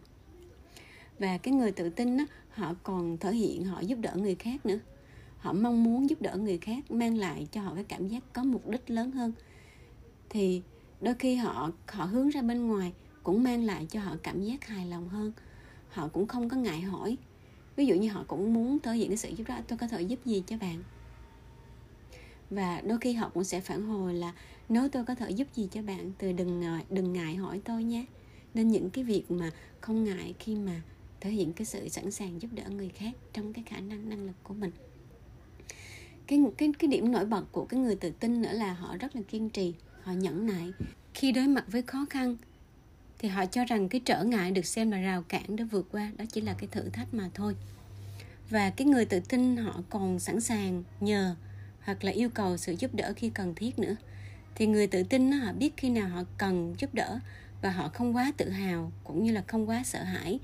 Và 1.20 1.38
cái 1.38 1.54
người 1.54 1.72
tự 1.72 1.90
tin 1.90 2.18
á, 2.18 2.26
họ 2.50 2.76
còn 2.84 3.18
thể 3.18 3.32
hiện 3.34 3.66
họ 3.66 3.80
giúp 3.80 4.00
đỡ 4.02 4.14
người 4.16 4.36
khác 4.36 4.66
nữa. 4.66 4.80
Họ 5.38 5.54
mong 5.54 5.84
muốn 5.84 6.10
giúp 6.10 6.22
đỡ 6.22 6.38
người 6.38 6.58
khác 6.58 6.92
mang 6.92 7.18
lại 7.18 7.48
cho 7.52 7.62
họ 7.62 7.76
cái 7.76 7.84
cảm 7.84 8.08
giác 8.08 8.24
có 8.34 8.44
mục 8.44 8.70
đích 8.70 8.90
lớn 8.90 9.12
hơn. 9.12 9.32
Thì 10.30 10.62
đôi 11.02 11.16
khi 11.16 11.36
họ 11.36 11.72
họ 11.88 12.06
hướng 12.06 12.30
ra 12.30 12.42
bên 12.42 12.68
ngoài 12.68 12.94
cũng 13.24 13.44
mang 13.44 13.64
lại 13.64 13.88
cho 13.90 14.00
họ 14.00 14.16
cảm 14.24 14.44
giác 14.44 14.66
hài 14.66 14.86
lòng 14.86 15.10
hơn. 15.10 15.32
Họ 15.90 16.08
cũng 16.08 16.28
không 16.28 16.50
có 16.50 16.58
ngại 16.58 16.82
hỏi. 16.82 17.18
Ví 17.76 17.86
dụ 17.86 17.96
như 17.96 18.10
họ 18.10 18.24
cũng 18.28 18.54
muốn 18.54 18.80
thể 18.80 18.94
hiện 18.94 19.08
cái 19.08 19.18
sự 19.18 19.30
giúp 19.30 19.44
đỡ, 19.48 19.62
tôi 19.68 19.78
có 19.78 19.88
thể 19.88 20.02
giúp 20.02 20.20
gì 20.26 20.44
cho 20.48 20.58
bạn? 20.58 20.84
Và 22.50 22.82
đôi 22.82 22.98
khi 22.98 23.14
họ 23.14 23.30
cũng 23.30 23.44
sẽ 23.44 23.62
phản 23.62 23.86
hồi 23.86 24.14
là, 24.14 24.34
nếu 24.70 24.90
tôi 24.90 25.06
có 25.06 25.16
thể 25.16 25.30
giúp 25.30 25.48
gì 25.56 25.68
cho 25.72 25.82
bạn 25.82 26.12
từ 26.18 26.32
đừng 26.32 26.60
ngại 26.60 26.86
đừng 26.90 27.14
ngại 27.14 27.36
hỏi 27.36 27.62
tôi 27.66 27.84
nhé. 27.84 28.06
Nên 28.54 28.68
những 28.68 28.90
cái 28.90 29.04
việc 29.04 29.32
mà 29.32 29.52
không 29.82 30.04
ngại 30.04 30.34
khi 30.40 30.56
mà 30.56 30.82
thể 31.22 31.32
hiện 31.32 31.54
cái 31.54 31.66
sự 31.66 31.90
sẵn 31.90 32.12
sàng 32.12 32.42
giúp 32.42 32.50
đỡ 32.54 32.64
người 32.70 32.90
khác 32.90 33.12
trong 33.34 33.54
cái 33.54 33.64
khả 33.68 33.80
năng 33.80 34.10
năng 34.10 34.26
lực 34.26 34.36
của 34.44 34.54
mình. 34.54 34.72
Cái 36.28 36.44
cái 36.58 36.72
cái 36.80 36.88
điểm 36.88 37.12
nổi 37.12 37.26
bật 37.26 37.44
của 37.52 37.66
cái 37.66 37.80
người 37.80 37.96
tự 37.96 38.10
tin 38.10 38.42
nữa 38.42 38.54
là 38.54 38.74
họ 38.74 38.98
rất 38.98 39.16
là 39.16 39.22
kiên 39.22 39.50
trì 39.50 39.74
họ 40.04 40.12
nhẫn 40.12 40.48
nại. 40.48 40.74
Khi 41.14 41.32
đối 41.32 41.48
mặt 41.48 41.66
với 41.68 41.82
khó 41.82 42.06
khăn, 42.10 42.36
thì 43.20 43.30
họ 43.30 43.46
cho 43.46 43.66
rằng 43.66 43.90
cái 43.90 44.02
trở 44.06 44.24
ngại 44.24 44.52
được 44.52 44.66
xem 44.66 44.92
là 44.92 44.98
rào 44.98 45.24
cản 45.24 45.56
để 45.56 45.64
vượt 45.64 45.88
qua, 45.92 46.12
đó 46.18 46.26
chỉ 46.32 46.42
là 46.42 46.54
cái 46.54 46.68
thử 46.72 46.90
thách 46.90 47.14
mà 47.14 47.30
thôi. 47.34 47.56
Và 48.50 48.70
cái 48.70 48.88
người 48.88 49.06
tự 49.06 49.20
tin 49.20 49.58
họ 49.58 49.82
còn 49.90 50.20
sẵn 50.20 50.42
sàng 50.42 50.84
nhờ 51.00 51.36
hoặc 51.84 52.04
là 52.04 52.12
yêu 52.12 52.30
cầu 52.30 52.58
sự 52.58 52.76
giúp 52.80 52.96
đỡ 52.96 53.14
khi 53.16 53.30
cần 53.30 53.56
thiết 53.56 53.80
nữa. 53.80 53.96
Thì 54.56 54.68
người 54.68 54.88
tự 54.88 55.04
tin 55.04 55.32
họ 55.32 55.54
biết 55.54 55.78
khi 55.78 55.90
nào 55.90 56.10
họ 56.10 56.24
cần 56.38 56.76
giúp 56.78 56.94
đỡ 56.94 57.20
và 57.62 57.70
họ 57.70 57.90
không 57.90 58.16
quá 58.16 58.32
tự 58.38 58.50
hào 58.50 58.92
cũng 59.04 59.24
như 59.24 59.32
là 59.32 59.44
không 59.48 59.70
quá 59.70 59.84
sợ 59.86 60.04
hãi 60.04 60.40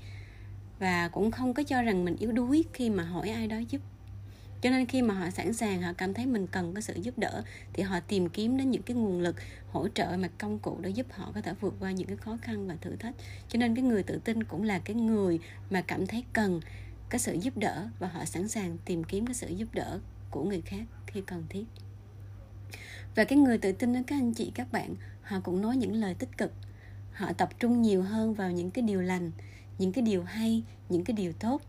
và 0.78 1.08
cũng 1.08 1.30
không 1.30 1.54
có 1.54 1.62
cho 1.62 1.82
rằng 1.82 2.04
mình 2.04 2.16
yếu 2.16 2.32
đuối 2.32 2.64
khi 2.72 2.90
mà 2.90 3.02
hỏi 3.02 3.30
ai 3.30 3.46
đó 3.46 3.56
giúp 3.70 3.80
cho 4.62 4.70
nên 4.70 4.86
khi 4.86 5.02
mà 5.02 5.14
họ 5.14 5.30
sẵn 5.30 5.52
sàng, 5.52 5.82
họ 5.82 5.92
cảm 5.92 6.14
thấy 6.14 6.26
mình 6.26 6.46
cần 6.46 6.74
có 6.74 6.80
sự 6.80 6.94
giúp 7.02 7.18
đỡ, 7.18 7.42
thì 7.72 7.82
họ 7.82 8.00
tìm 8.00 8.28
kiếm 8.28 8.56
đến 8.56 8.70
những 8.70 8.82
cái 8.82 8.96
nguồn 8.96 9.20
lực 9.20 9.36
hỗ 9.70 9.88
trợ 9.88 10.16
mặt 10.16 10.30
công 10.38 10.58
cụ 10.58 10.78
để 10.80 10.90
giúp 10.90 11.06
họ 11.10 11.32
có 11.34 11.40
thể 11.40 11.52
vượt 11.60 11.74
qua 11.80 11.90
những 11.90 12.06
cái 12.06 12.16
khó 12.16 12.36
khăn 12.42 12.68
và 12.68 12.76
thử 12.80 12.96
thách. 12.96 13.14
Cho 13.48 13.58
nên 13.58 13.74
cái 13.74 13.84
người 13.84 14.02
tự 14.02 14.20
tin 14.24 14.44
cũng 14.44 14.62
là 14.62 14.78
cái 14.78 14.96
người 14.96 15.38
mà 15.70 15.80
cảm 15.80 16.06
thấy 16.06 16.24
cần 16.32 16.60
cái 17.08 17.18
sự 17.18 17.32
giúp 17.32 17.56
đỡ 17.56 17.88
và 17.98 18.08
họ 18.08 18.24
sẵn 18.24 18.48
sàng 18.48 18.76
tìm 18.84 19.04
kiếm 19.04 19.26
cái 19.26 19.34
sự 19.34 19.48
giúp 19.48 19.68
đỡ 19.72 19.98
của 20.30 20.44
người 20.44 20.60
khác 20.60 20.82
khi 21.06 21.20
cần 21.26 21.44
thiết. 21.48 21.64
Và 23.14 23.24
cái 23.24 23.38
người 23.38 23.58
tự 23.58 23.72
tin 23.72 23.92
đó, 23.92 24.00
các 24.06 24.16
anh 24.16 24.34
chị, 24.34 24.52
các 24.54 24.72
bạn, 24.72 24.94
họ 25.22 25.40
cũng 25.40 25.62
nói 25.62 25.76
những 25.76 25.94
lời 25.94 26.14
tích 26.14 26.38
cực. 26.38 26.52
Họ 27.12 27.32
tập 27.32 27.50
trung 27.58 27.82
nhiều 27.82 28.02
hơn 28.02 28.34
vào 28.34 28.50
những 28.50 28.70
cái 28.70 28.82
điều 28.82 29.00
lành, 29.00 29.30
những 29.78 29.92
cái 29.92 30.02
điều 30.02 30.24
hay, 30.24 30.62
những 30.88 31.04
cái 31.04 31.16
điều 31.16 31.32
tốt 31.32 31.62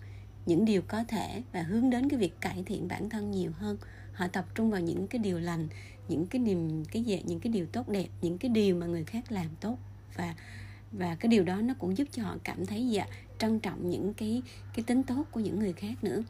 những 0.47 0.65
điều 0.65 0.81
có 0.81 1.03
thể 1.07 1.41
và 1.51 1.61
hướng 1.61 1.89
đến 1.89 2.09
cái 2.09 2.19
việc 2.19 2.41
cải 2.41 2.63
thiện 2.65 2.88
bản 2.88 3.09
thân 3.09 3.31
nhiều 3.31 3.51
hơn. 3.57 3.77
Họ 4.13 4.27
tập 4.27 4.45
trung 4.55 4.71
vào 4.71 4.81
những 4.81 5.07
cái 5.07 5.19
điều 5.19 5.39
lành, 5.39 5.67
những 6.07 6.25
cái 6.27 6.39
niềm, 6.39 6.85
cái 6.85 7.03
gì 7.03 7.21
những 7.25 7.39
cái 7.39 7.53
điều 7.53 7.65
tốt 7.65 7.89
đẹp, 7.89 8.07
những 8.21 8.38
cái 8.38 8.49
điều 8.49 8.75
mà 8.75 8.85
người 8.85 9.03
khác 9.03 9.31
làm 9.31 9.47
tốt. 9.61 9.77
Và 10.15 10.35
và 10.91 11.15
cái 11.15 11.29
điều 11.29 11.44
đó 11.44 11.55
nó 11.61 11.73
cũng 11.79 11.97
giúp 11.97 12.07
cho 12.11 12.23
họ 12.23 12.38
cảm 12.44 12.65
thấy 12.65 12.89
dạ 12.89 13.05
trân 13.39 13.59
trọng 13.59 13.89
những 13.89 14.13
cái 14.13 14.41
cái 14.75 14.83
tính 14.83 15.03
tốt 15.03 15.23
của 15.31 15.39
những 15.39 15.59
người 15.59 15.73
khác 15.73 16.03
nữa. 16.03 16.23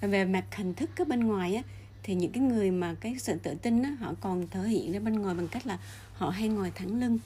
Và 0.00 0.08
về 0.08 0.24
mặt 0.24 0.44
hình 0.56 0.74
thức 0.74 0.90
ở 0.96 1.04
bên 1.04 1.20
ngoài 1.20 1.54
á, 1.54 1.62
thì 2.02 2.14
những 2.14 2.32
cái 2.32 2.42
người 2.42 2.70
mà 2.70 2.94
cái 2.94 3.16
sự 3.18 3.38
tự 3.42 3.54
tin 3.54 3.82
á, 3.82 3.96
họ 4.00 4.14
còn 4.20 4.48
thể 4.48 4.68
hiện 4.68 4.92
ra 4.92 5.00
bên 5.00 5.14
ngoài 5.14 5.34
bằng 5.34 5.48
cách 5.48 5.66
là 5.66 5.78
họ 6.12 6.30
hay 6.30 6.48
ngồi 6.48 6.72
thẳng 6.74 7.00
lưng. 7.00 7.18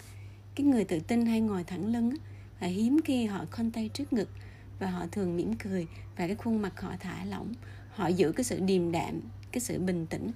Cái 0.54 0.66
người 0.66 0.84
tự 0.84 1.00
tin 1.00 1.26
hay 1.26 1.40
ngồi 1.40 1.64
thẳng 1.64 1.92
lưng 1.92 2.10
á, 2.10 2.16
là 2.60 2.66
hiếm 2.66 3.00
khi 3.04 3.26
họ 3.26 3.44
khoanh 3.50 3.70
tay 3.70 3.90
trước 3.94 4.12
ngực 4.12 4.28
và 4.78 4.90
họ 4.90 5.06
thường 5.12 5.36
mỉm 5.36 5.54
cười 5.54 5.86
và 6.16 6.26
cái 6.26 6.36
khuôn 6.36 6.62
mặt 6.62 6.80
họ 6.80 6.92
thả 7.00 7.24
lỏng. 7.24 7.54
Họ 7.94 8.06
giữ 8.06 8.32
cái 8.32 8.44
sự 8.44 8.60
điềm 8.60 8.92
đạm, 8.92 9.20
cái 9.52 9.60
sự 9.60 9.78
bình 9.78 10.06
tĩnh. 10.06 10.30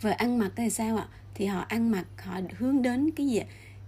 Về 0.00 0.12
ăn 0.12 0.38
mặc 0.38 0.52
thì 0.56 0.70
sao 0.70 0.96
ạ? 0.96 1.08
Thì 1.34 1.46
họ 1.46 1.60
ăn 1.60 1.90
mặc, 1.90 2.06
họ 2.16 2.40
hướng 2.58 2.82
đến 2.82 3.10
cái 3.10 3.28
gì 3.28 3.42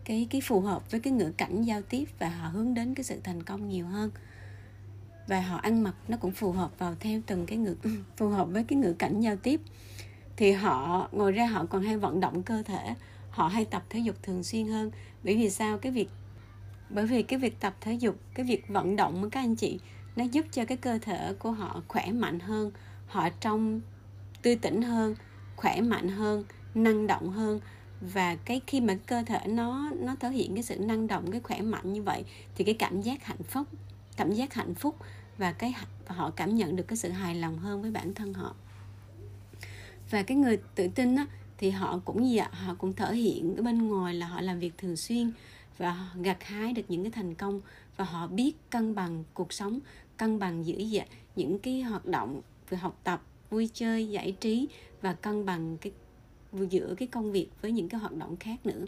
cái 0.04 0.26
cái 0.30 0.40
phù 0.40 0.60
hợp 0.60 0.90
với 0.90 1.00
cái 1.00 1.12
ngữ 1.12 1.32
cảnh 1.36 1.62
giao 1.62 1.82
tiếp 1.82 2.04
và 2.18 2.28
họ 2.28 2.48
hướng 2.48 2.74
đến 2.74 2.94
cái 2.94 3.04
sự 3.04 3.20
thành 3.24 3.42
công 3.42 3.68
nhiều 3.68 3.86
hơn. 3.86 4.10
Và 5.26 5.40
họ 5.40 5.56
ăn 5.56 5.82
mặc 5.82 5.94
nó 6.08 6.16
cũng 6.16 6.32
phù 6.32 6.52
hợp 6.52 6.78
vào 6.78 6.94
theo 7.00 7.20
từng 7.26 7.46
cái 7.46 7.58
ngữ, 7.58 7.76
phù 8.16 8.28
hợp 8.28 8.48
với 8.50 8.64
cái 8.64 8.78
ngữ 8.78 8.92
cảnh 8.92 9.20
giao 9.20 9.36
tiếp. 9.36 9.60
Thì 10.36 10.52
họ 10.52 11.08
ngồi 11.12 11.32
ra 11.32 11.46
họ 11.46 11.66
còn 11.66 11.82
hay 11.82 11.96
vận 11.96 12.20
động 12.20 12.42
cơ 12.42 12.62
thể. 12.62 12.94
Họ 13.30 13.48
hay 13.48 13.64
tập 13.64 13.84
thể 13.90 13.98
dục 13.98 14.16
thường 14.22 14.42
xuyên 14.42 14.66
hơn. 14.66 14.90
Bởi 15.24 15.36
vì 15.36 15.50
sao? 15.50 15.78
Cái 15.78 15.92
việc 15.92 16.08
bởi 16.94 17.06
vì 17.06 17.22
cái 17.22 17.38
việc 17.38 17.60
tập 17.60 17.76
thể 17.80 17.92
dục 17.92 18.16
cái 18.34 18.46
việc 18.46 18.68
vận 18.68 18.96
động 18.96 19.22
của 19.22 19.28
các 19.28 19.40
anh 19.40 19.56
chị 19.56 19.78
nó 20.16 20.24
giúp 20.24 20.46
cho 20.52 20.64
cái 20.64 20.76
cơ 20.76 20.98
thể 21.02 21.34
của 21.38 21.50
họ 21.50 21.82
khỏe 21.88 22.12
mạnh 22.12 22.40
hơn 22.40 22.70
họ 23.06 23.28
trong 23.40 23.80
tươi 24.42 24.56
tỉnh 24.56 24.82
hơn 24.82 25.14
khỏe 25.56 25.80
mạnh 25.80 26.08
hơn 26.08 26.44
năng 26.74 27.06
động 27.06 27.30
hơn. 27.30 27.60
Và 28.00 28.34
cái 28.34 28.60
khi 28.66 28.80
mà 28.80 28.94
cơ 29.06 29.22
thể 29.22 29.40
nó 29.46 29.90
nó 30.00 30.16
thể 30.20 30.30
hiện 30.30 30.54
cái 30.54 30.62
sự 30.62 30.78
năng 30.78 31.06
động 31.06 31.30
cái 31.30 31.40
khỏe 31.40 31.62
mạnh 31.62 31.92
như 31.92 32.02
vậy 32.02 32.24
thì 32.54 32.64
cái 32.64 32.74
cảm 32.74 33.00
giác 33.00 33.24
hạnh 33.24 33.42
phúc 33.42 33.66
cảm 34.16 34.32
giác 34.32 34.54
hạnh 34.54 34.74
phúc 34.74 34.96
và 35.38 35.52
cái 35.52 35.74
và 36.06 36.14
họ 36.14 36.30
cảm 36.30 36.54
nhận 36.54 36.76
được 36.76 36.84
cái 36.88 36.96
sự 36.96 37.08
hài 37.08 37.34
lòng 37.34 37.58
hơn 37.58 37.82
với 37.82 37.90
bản 37.90 38.14
thân 38.14 38.34
họ. 38.34 38.54
Và 40.10 40.22
cái 40.22 40.36
người 40.36 40.58
tự 40.74 40.88
tin 40.94 41.16
á, 41.16 41.26
thì 41.58 41.70
họ 41.70 42.00
cũng 42.04 42.28
gì 42.28 42.36
ạ 42.36 42.48
họ 42.52 42.74
cũng 42.74 42.92
thể 42.94 43.14
hiện 43.14 43.54
cái 43.56 43.62
bên 43.62 43.88
ngoài 43.88 44.14
là 44.14 44.26
họ 44.26 44.40
làm 44.40 44.58
việc 44.58 44.78
thường 44.78 44.96
xuyên 44.96 45.32
và 45.78 46.10
gặt 46.22 46.44
hái 46.44 46.72
được 46.72 46.82
những 46.88 47.02
cái 47.02 47.10
thành 47.10 47.34
công 47.34 47.60
và 47.96 48.04
họ 48.04 48.26
biết 48.26 48.70
cân 48.70 48.94
bằng 48.94 49.24
cuộc 49.34 49.52
sống 49.52 49.80
cân 50.16 50.38
bằng 50.38 50.66
giữa 50.66 50.78
dạ, 50.78 51.04
những 51.36 51.58
cái 51.58 51.82
hoạt 51.82 52.06
động 52.06 52.40
vừa 52.70 52.76
học 52.76 53.00
tập 53.04 53.22
vui 53.50 53.70
chơi 53.74 54.08
giải 54.08 54.32
trí 54.32 54.68
và 55.02 55.14
cân 55.14 55.46
bằng 55.46 55.76
cái 55.80 55.92
giữa 56.52 56.94
cái 56.98 57.08
công 57.08 57.32
việc 57.32 57.48
với 57.62 57.72
những 57.72 57.88
cái 57.88 58.00
hoạt 58.00 58.16
động 58.16 58.36
khác 58.36 58.66
nữa. 58.66 58.84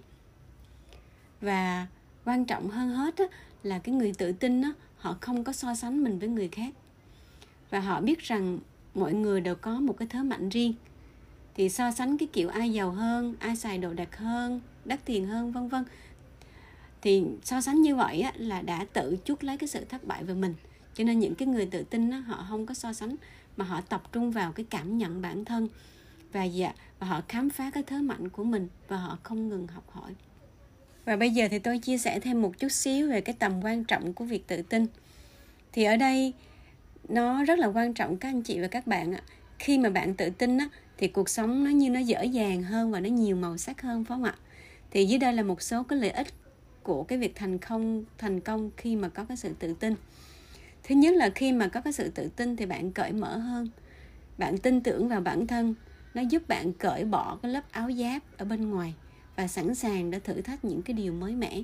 Và 1.40 1.86
quan 2.24 2.44
trọng 2.44 2.68
hơn 2.70 2.88
hết 2.88 3.16
á, 3.16 3.24
là 3.62 3.78
cái 3.78 3.94
người 3.94 4.12
tự 4.18 4.32
tin 4.32 4.62
á, 4.62 4.72
họ 4.96 5.16
không 5.20 5.44
có 5.44 5.52
so 5.52 5.74
sánh 5.74 6.04
mình 6.04 6.18
với 6.18 6.28
người 6.28 6.48
khác. 6.48 6.74
Và 7.70 7.80
họ 7.80 8.00
biết 8.00 8.18
rằng 8.18 8.58
mọi 8.94 9.14
người 9.14 9.40
đều 9.40 9.54
có 9.54 9.80
một 9.80 9.96
cái 9.98 10.08
thế 10.08 10.22
mạnh 10.22 10.48
riêng. 10.48 10.74
Thì 11.54 11.68
so 11.68 11.90
sánh 11.90 12.18
cái 12.18 12.28
kiểu 12.32 12.48
ai 12.48 12.72
giàu 12.72 12.90
hơn 12.90 13.34
ai 13.38 13.56
xài 13.56 13.78
đồ 13.78 13.92
đạc 13.92 14.16
hơn 14.16 14.60
đắt 14.84 15.04
tiền 15.04 15.26
hơn 15.26 15.52
vân 15.52 15.68
vân 15.68 15.84
thì 17.06 17.22
so 17.44 17.60
sánh 17.60 17.82
như 17.82 17.96
vậy 17.96 18.20
á, 18.20 18.32
là 18.36 18.62
đã 18.62 18.86
tự 18.92 19.16
chuốc 19.24 19.44
lấy 19.44 19.56
cái 19.56 19.68
sự 19.68 19.84
thất 19.84 20.04
bại 20.04 20.24
về 20.24 20.34
mình. 20.34 20.54
Cho 20.94 21.04
nên 21.04 21.18
những 21.18 21.34
cái 21.34 21.48
người 21.48 21.66
tự 21.66 21.82
tin 21.82 22.10
á, 22.10 22.18
họ 22.18 22.46
không 22.48 22.66
có 22.66 22.74
so 22.74 22.92
sánh 22.92 23.16
mà 23.56 23.64
họ 23.64 23.80
tập 23.80 24.02
trung 24.12 24.30
vào 24.30 24.52
cái 24.52 24.66
cảm 24.70 24.98
nhận 24.98 25.22
bản 25.22 25.44
thân. 25.44 25.68
Và 26.32 26.44
dạ 26.44 26.72
và 26.98 27.06
họ 27.06 27.22
khám 27.28 27.50
phá 27.50 27.70
cái 27.70 27.82
thế 27.82 27.96
mạnh 27.96 28.28
của 28.28 28.44
mình 28.44 28.68
và 28.88 28.96
họ 28.96 29.18
không 29.22 29.48
ngừng 29.48 29.66
học 29.66 29.84
hỏi. 29.90 30.14
Và 31.04 31.16
bây 31.16 31.30
giờ 31.30 31.48
thì 31.50 31.58
tôi 31.58 31.78
chia 31.78 31.98
sẻ 31.98 32.20
thêm 32.20 32.42
một 32.42 32.58
chút 32.58 32.68
xíu 32.68 33.08
về 33.08 33.20
cái 33.20 33.34
tầm 33.38 33.64
quan 33.64 33.84
trọng 33.84 34.12
của 34.12 34.24
việc 34.24 34.46
tự 34.46 34.62
tin. 34.62 34.86
Thì 35.72 35.84
ở 35.84 35.96
đây 35.96 36.32
nó 37.08 37.44
rất 37.44 37.58
là 37.58 37.66
quan 37.66 37.94
trọng 37.94 38.16
các 38.16 38.28
anh 38.28 38.42
chị 38.42 38.60
và 38.60 38.68
các 38.68 38.86
bạn 38.86 39.14
ạ. 39.14 39.22
Khi 39.58 39.78
mà 39.78 39.90
bạn 39.90 40.14
tự 40.14 40.30
tin 40.30 40.58
á, 40.58 40.68
thì 40.98 41.08
cuộc 41.08 41.28
sống 41.28 41.64
nó 41.64 41.70
như 41.70 41.90
nó 41.90 42.00
dễ 42.00 42.24
dàng 42.24 42.62
hơn 42.62 42.90
và 42.90 43.00
nó 43.00 43.08
nhiều 43.08 43.36
màu 43.36 43.56
sắc 43.56 43.82
hơn 43.82 44.04
phải 44.04 44.14
không 44.14 44.24
ạ? 44.24 44.34
Thì 44.90 45.04
dưới 45.04 45.18
đây 45.18 45.32
là 45.32 45.42
một 45.42 45.62
số 45.62 45.82
cái 45.82 45.98
lợi 45.98 46.10
ích 46.10 46.26
của 46.86 47.02
cái 47.02 47.18
việc 47.18 47.32
thành 47.34 47.58
công 47.58 48.04
thành 48.18 48.40
công 48.40 48.70
khi 48.76 48.96
mà 48.96 49.08
có 49.08 49.24
cái 49.24 49.36
sự 49.36 49.52
tự 49.58 49.74
tin. 49.74 49.94
Thứ 50.84 50.94
nhất 50.94 51.14
là 51.14 51.30
khi 51.30 51.52
mà 51.52 51.68
có 51.68 51.80
cái 51.80 51.92
sự 51.92 52.10
tự 52.14 52.28
tin 52.36 52.56
thì 52.56 52.66
bạn 52.66 52.92
cởi 52.92 53.12
mở 53.12 53.36
hơn. 53.38 53.68
Bạn 54.38 54.58
tin 54.58 54.80
tưởng 54.80 55.08
vào 55.08 55.20
bản 55.20 55.46
thân. 55.46 55.74
Nó 56.14 56.22
giúp 56.22 56.48
bạn 56.48 56.72
cởi 56.72 57.04
bỏ 57.04 57.38
cái 57.42 57.52
lớp 57.52 57.72
áo 57.72 57.92
giáp 57.92 58.22
ở 58.38 58.44
bên 58.44 58.70
ngoài 58.70 58.94
và 59.36 59.46
sẵn 59.46 59.74
sàng 59.74 60.10
để 60.10 60.20
thử 60.20 60.40
thách 60.40 60.64
những 60.64 60.82
cái 60.82 60.94
điều 60.94 61.12
mới 61.12 61.34
mẻ. 61.34 61.62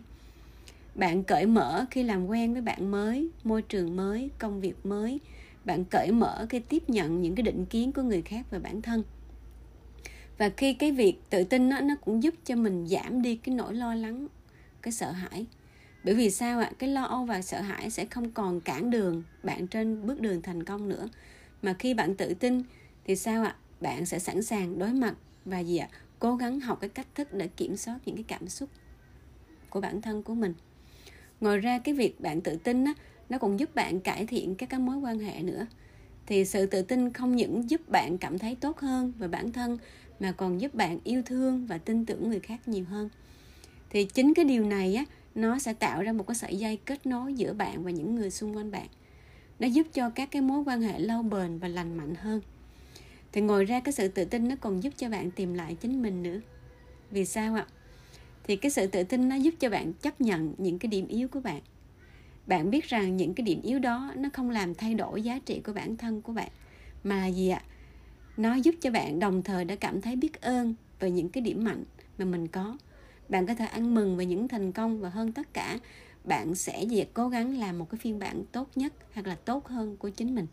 Bạn 0.95 1.25
cởi 1.25 1.47
mở 1.47 1.85
khi 1.91 2.03
làm 2.03 2.27
quen 2.27 2.53
với 2.53 2.63
bạn 2.63 2.91
mới, 2.91 3.29
môi 3.45 3.63
trường 3.63 3.97
mới, 3.97 4.31
công 4.39 4.61
việc 4.61 4.87
mới. 4.87 5.21
Bạn 5.65 5.85
cởi 5.85 6.11
mở 6.13 6.47
khi 6.51 6.59
tiếp 6.59 6.91
nhận 6.91 7.23
những 7.23 7.35
cái 7.35 7.43
định 7.43 7.67
kiến 7.67 7.93
của 7.93 8.03
người 8.03 8.23
khác 8.23 8.47
về 8.51 8.59
bản 8.59 8.83
thân. 8.83 9.03
Và 10.39 10.49
khi 10.49 10.75
cái 10.75 10.93
việc 10.93 11.23
tự 11.31 11.45
tin 11.45 11.69
nó 11.69 11.81
nó 11.81 11.95
cũng 12.05 12.23
giúp 12.23 12.35
cho 12.45 12.57
mình 12.57 12.87
giảm 12.87 13.23
đi 13.23 13.37
cái 13.37 13.55
nỗi 13.55 13.75
lo 13.75 13.95
lắng 13.95 14.29
cái 14.83 14.93
sợ 14.93 15.11
hãi. 15.11 15.47
Bởi 16.05 16.15
vì 16.15 16.31
sao 16.31 16.61
ạ? 16.61 16.71
Cái 16.79 16.91
lo 16.91 17.05
âu 17.05 17.25
và 17.25 17.43
sợ 17.43 17.61
hãi 17.61 17.91
sẽ 17.91 18.05
không 18.05 18.31
còn 18.31 18.61
cản 18.61 18.91
đường 18.91 19.23
bạn 19.43 19.67
trên 19.67 20.07
bước 20.07 20.21
đường 20.21 20.43
thành 20.43 20.63
công 20.63 20.89
nữa. 20.89 21.09
Mà 21.63 21.75
khi 21.79 21.95
bạn 21.95 22.15
tự 22.15 22.35
tin 22.35 22.63
thì 23.05 23.17
sao 23.17 23.45
ạ? 23.45 23.57
Bạn 23.81 24.07
sẽ 24.07 24.19
sẵn 24.19 24.43
sàng 24.43 24.79
đối 24.79 24.93
mặt 24.93 25.15
và 25.45 25.59
gì 25.59 25.77
ạ? 25.77 25.89
Cố 26.19 26.37
gắng 26.37 26.61
học 26.61 26.79
cái 26.81 26.91
cách 26.91 27.07
thức 27.15 27.35
để 27.35 27.49
kiểm 27.49 27.77
soát 27.77 27.99
những 28.07 28.17
cái 28.17 28.25
cảm 28.29 28.49
xúc 28.49 28.69
của 29.71 29.81
bản 29.81 30.03
thân 30.03 30.23
của 30.23 30.35
mình. 30.35 30.55
Ngoài 31.41 31.59
ra 31.59 31.79
cái 31.79 31.95
việc 31.95 32.21
bạn 32.21 32.41
tự 32.41 32.57
tin 32.57 32.85
á, 32.85 32.95
nó 33.29 33.39
còn 33.39 33.61
giúp 33.61 33.75
bạn 33.75 34.01
cải 34.01 34.27
thiện 34.27 34.55
các 34.55 34.69
cái 34.69 34.81
mối 34.81 34.97
quan 34.97 35.19
hệ 35.19 35.43
nữa. 35.43 35.67
Thì 36.27 36.45
sự 36.45 36.67
tự 36.67 36.83
tin 36.83 37.13
không 37.13 37.37
những 37.37 37.71
giúp 37.71 37.89
bạn 37.89 38.19
cảm 38.19 38.39
thấy 38.39 38.55
tốt 38.55 38.79
hơn 38.79 39.13
về 39.19 39.29
bản 39.29 39.53
thân 39.53 39.79
mà 40.21 40.33
còn 40.33 40.61
giúp 40.61 40.75
bạn 40.75 40.99
yêu 41.05 41.23
thương 41.27 41.67
và 41.67 41.79
tin 41.79 42.07
tưởng 42.07 42.29
người 42.31 42.41
khác 42.41 42.69
nhiều 42.69 42.85
hơn 42.85 43.09
thì 43.93 44.05
chính 44.05 44.35
cái 44.35 44.45
điều 44.45 44.65
này 44.65 44.95
á, 44.95 45.05
nó 45.35 45.59
sẽ 45.59 45.73
tạo 45.73 46.03
ra 46.03 46.13
một 46.13 46.27
cái 46.27 46.35
sợi 46.35 46.57
dây 46.57 46.77
kết 46.77 47.07
nối 47.07 47.35
giữa 47.35 47.53
bạn 47.53 47.85
và 47.85 47.91
những 47.91 48.15
người 48.15 48.31
xung 48.31 48.57
quanh 48.57 48.71
bạn. 48.71 48.87
Nó 49.59 49.67
giúp 49.67 49.87
cho 49.93 50.11
các 50.11 50.31
cái 50.31 50.43
mối 50.43 50.63
quan 50.67 50.81
hệ 50.81 50.99
lâu 50.99 51.23
bền 51.23 51.59
và 51.59 51.69
lành 51.69 51.97
mạnh 51.97 52.15
hơn. 52.15 52.41
Thì 53.33 53.41
ngồi 53.41 53.65
ra 53.65 53.81
cái 53.81 53.93
sự 53.93 54.09
tự 54.09 54.25
tin 54.25 54.49
nó 54.49 54.57
còn 54.61 54.83
giúp 54.83 54.93
cho 54.97 55.09
bạn 55.09 55.31
tìm 55.31 55.55
lại 55.55 55.77
chính 55.81 56.03
mình 56.03 56.23
nữa. 56.23 56.41
Vì 57.11 57.25
sao 57.25 57.55
ạ? 57.55 57.67
Thì 58.45 58.57
cái 58.57 58.71
sự 58.71 58.87
tự 58.87 59.03
tin 59.03 59.29
nó 59.29 59.37
giúp 59.37 59.55
cho 59.59 59.71
bạn 59.71 59.93
chấp 59.93 60.21
nhận 60.21 60.55
những 60.59 60.79
cái 60.79 60.89
điểm 60.89 61.07
yếu 61.07 61.29
của 61.29 61.41
bạn. 61.41 61.61
Bạn 62.47 62.71
biết 62.71 62.89
rằng 62.89 63.17
những 63.17 63.35
cái 63.35 63.45
điểm 63.45 63.61
yếu 63.63 63.79
đó 63.79 64.13
nó 64.17 64.29
không 64.33 64.51
làm 64.51 64.75
thay 64.75 64.95
đổi 64.95 65.23
giá 65.23 65.39
trị 65.39 65.61
của 65.65 65.73
bản 65.73 65.97
thân 65.97 66.23
của 66.23 66.33
bạn, 66.33 66.49
mà 67.05 67.17
là 67.17 67.27
gì 67.27 67.49
ạ? 67.49 67.63
Nó 68.37 68.55
giúp 68.55 68.75
cho 68.81 68.91
bạn 68.91 69.19
đồng 69.19 69.43
thời 69.43 69.65
đã 69.65 69.77
cảm 69.77 70.01
thấy 70.01 70.17
biết 70.17 70.41
ơn 70.41 70.75
về 71.01 71.11
những 71.11 71.29
cái 71.29 71.43
điểm 71.43 71.65
mạnh 71.65 71.85
mà 72.19 72.25
mình 72.25 72.49
có 72.49 72.77
bạn 73.33 73.47
có 73.47 73.55
thể 73.55 73.65
ăn 73.65 73.95
mừng 73.95 74.17
về 74.17 74.27
những 74.27 74.49
thành 74.49 74.73
công 74.73 75.01
và 75.01 75.09
hơn 75.09 75.33
tất 75.33 75.55
cả, 75.55 75.79
bạn 76.25 76.55
sẽ 76.55 76.85
việc 76.91 77.15
cố 77.15 77.29
gắng 77.29 77.59
làm 77.59 77.79
một 77.79 77.91
cái 77.91 77.99
phiên 77.99 78.19
bản 78.19 78.43
tốt 78.53 78.69
nhất 78.75 78.93
hoặc 79.15 79.27
là 79.27 79.35
tốt 79.35 79.69
hơn 79.69 79.97
của 79.97 80.11
chính 80.11 80.35
mình. 80.35 80.47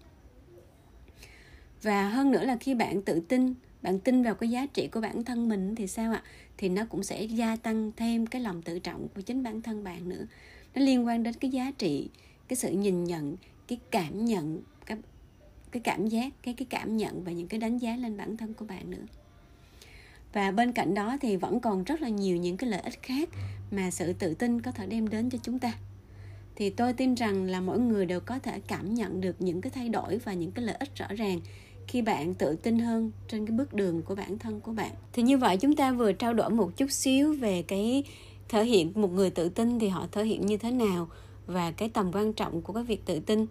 Và 1.82 2.10
hơn 2.10 2.32
nữa 2.32 2.44
là 2.44 2.58
khi 2.58 2.76
bạn 2.76 3.02
tự 3.02 3.20
tin, 3.20 3.54
bạn 3.82 4.00
tin 4.00 4.24
vào 4.24 4.36
cái 4.36 4.50
giá 4.50 4.66
trị 4.66 4.88
của 4.88 5.02
bản 5.02 5.24
thân 5.24 5.50
mình 5.50 5.76
thì 5.76 5.88
sao 5.88 6.14
ạ? 6.14 6.24
Thì 6.58 6.70
nó 6.70 6.86
cũng 6.90 7.04
sẽ 7.04 7.24
gia 7.24 7.56
tăng 7.56 7.92
thêm 7.96 8.26
cái 8.26 8.42
lòng 8.42 8.62
tự 8.62 8.80
trọng 8.80 9.08
của 9.16 9.22
chính 9.22 9.44
bản 9.44 9.62
thân 9.62 9.84
bạn 9.84 10.10
nữa. 10.10 10.26
Nó 10.76 10.82
liên 10.82 11.06
quan 11.06 11.24
đến 11.24 11.34
cái 11.34 11.52
giá 11.52 11.72
trị, 11.78 12.10
cái 12.48 12.58
sự 12.58 12.72
nhìn 12.72 13.04
nhận, 13.04 13.36
cái 13.68 13.80
cảm 13.92 14.26
nhận, 14.26 14.62
cái 14.86 14.98
cái 15.72 15.82
cảm 15.82 16.08
giác, 16.08 16.34
cái 16.44 16.54
cái 16.54 16.66
cảm 16.70 16.98
nhận 16.98 17.24
và 17.24 17.32
những 17.32 17.48
cái 17.48 17.60
đánh 17.60 17.78
giá 17.78 17.96
lên 17.96 18.18
bản 18.18 18.38
thân 18.38 18.54
của 18.54 18.66
bạn 18.66 18.92
nữa 18.92 19.06
và 20.34 20.52
bên 20.52 20.72
cạnh 20.72 20.94
đó 20.94 21.18
thì 21.22 21.36
vẫn 21.36 21.60
còn 21.60 21.84
rất 21.84 22.02
là 22.02 22.10
nhiều 22.10 22.38
những 22.38 22.58
cái 22.58 22.70
lợi 22.70 22.82
ích 22.82 23.04
khác 23.04 23.30
mà 23.72 23.92
sự 23.92 24.14
tự 24.14 24.34
tin 24.34 24.62
có 24.62 24.72
thể 24.72 24.88
đem 24.88 25.08
đến 25.08 25.30
cho 25.30 25.38
chúng 25.44 25.60
ta. 25.60 25.74
Thì 26.56 26.70
tôi 26.70 26.94
tin 26.94 27.16
rằng 27.16 27.46
là 27.46 27.62
mỗi 27.62 27.80
người 27.80 28.06
đều 28.06 28.20
có 28.20 28.40
thể 28.40 28.60
cảm 28.68 28.94
nhận 28.94 29.22
được 29.22 29.42
những 29.42 29.62
cái 29.62 29.72
thay 29.76 29.90
đổi 29.90 30.18
và 30.18 30.34
những 30.34 30.52
cái 30.52 30.66
lợi 30.66 30.76
ích 30.80 30.96
rõ 30.96 31.08
ràng 31.18 31.40
khi 31.88 32.02
bạn 32.02 32.34
tự 32.34 32.56
tin 32.56 32.80
hơn 32.80 33.12
trên 33.28 33.46
cái 33.46 33.58
bước 33.58 33.74
đường 33.74 34.02
của 34.02 34.16
bản 34.16 34.38
thân 34.38 34.60
của 34.60 34.72
bạn. 34.72 34.92
Thì 35.14 35.24
như 35.24 35.38
vậy 35.38 35.58
chúng 35.58 35.76
ta 35.76 35.92
vừa 35.92 36.12
trao 36.12 36.34
đổi 36.34 36.50
một 36.50 36.78
chút 36.78 36.92
xíu 36.92 37.34
về 37.34 37.62
cái 37.62 38.04
thể 38.50 38.66
hiện 38.66 38.92
một 38.96 39.12
người 39.12 39.30
tự 39.30 39.50
tin 39.50 39.80
thì 39.80 39.88
họ 39.88 40.08
thể 40.12 40.26
hiện 40.26 40.46
như 40.46 40.58
thế 40.58 40.72
nào 40.72 41.08
và 41.48 41.72
cái 41.72 41.90
tầm 41.90 42.12
quan 42.14 42.34
trọng 42.34 42.62
của 42.62 42.74
cái 42.74 42.84
việc 42.84 43.06
tự 43.06 43.20
tin. 43.20 43.46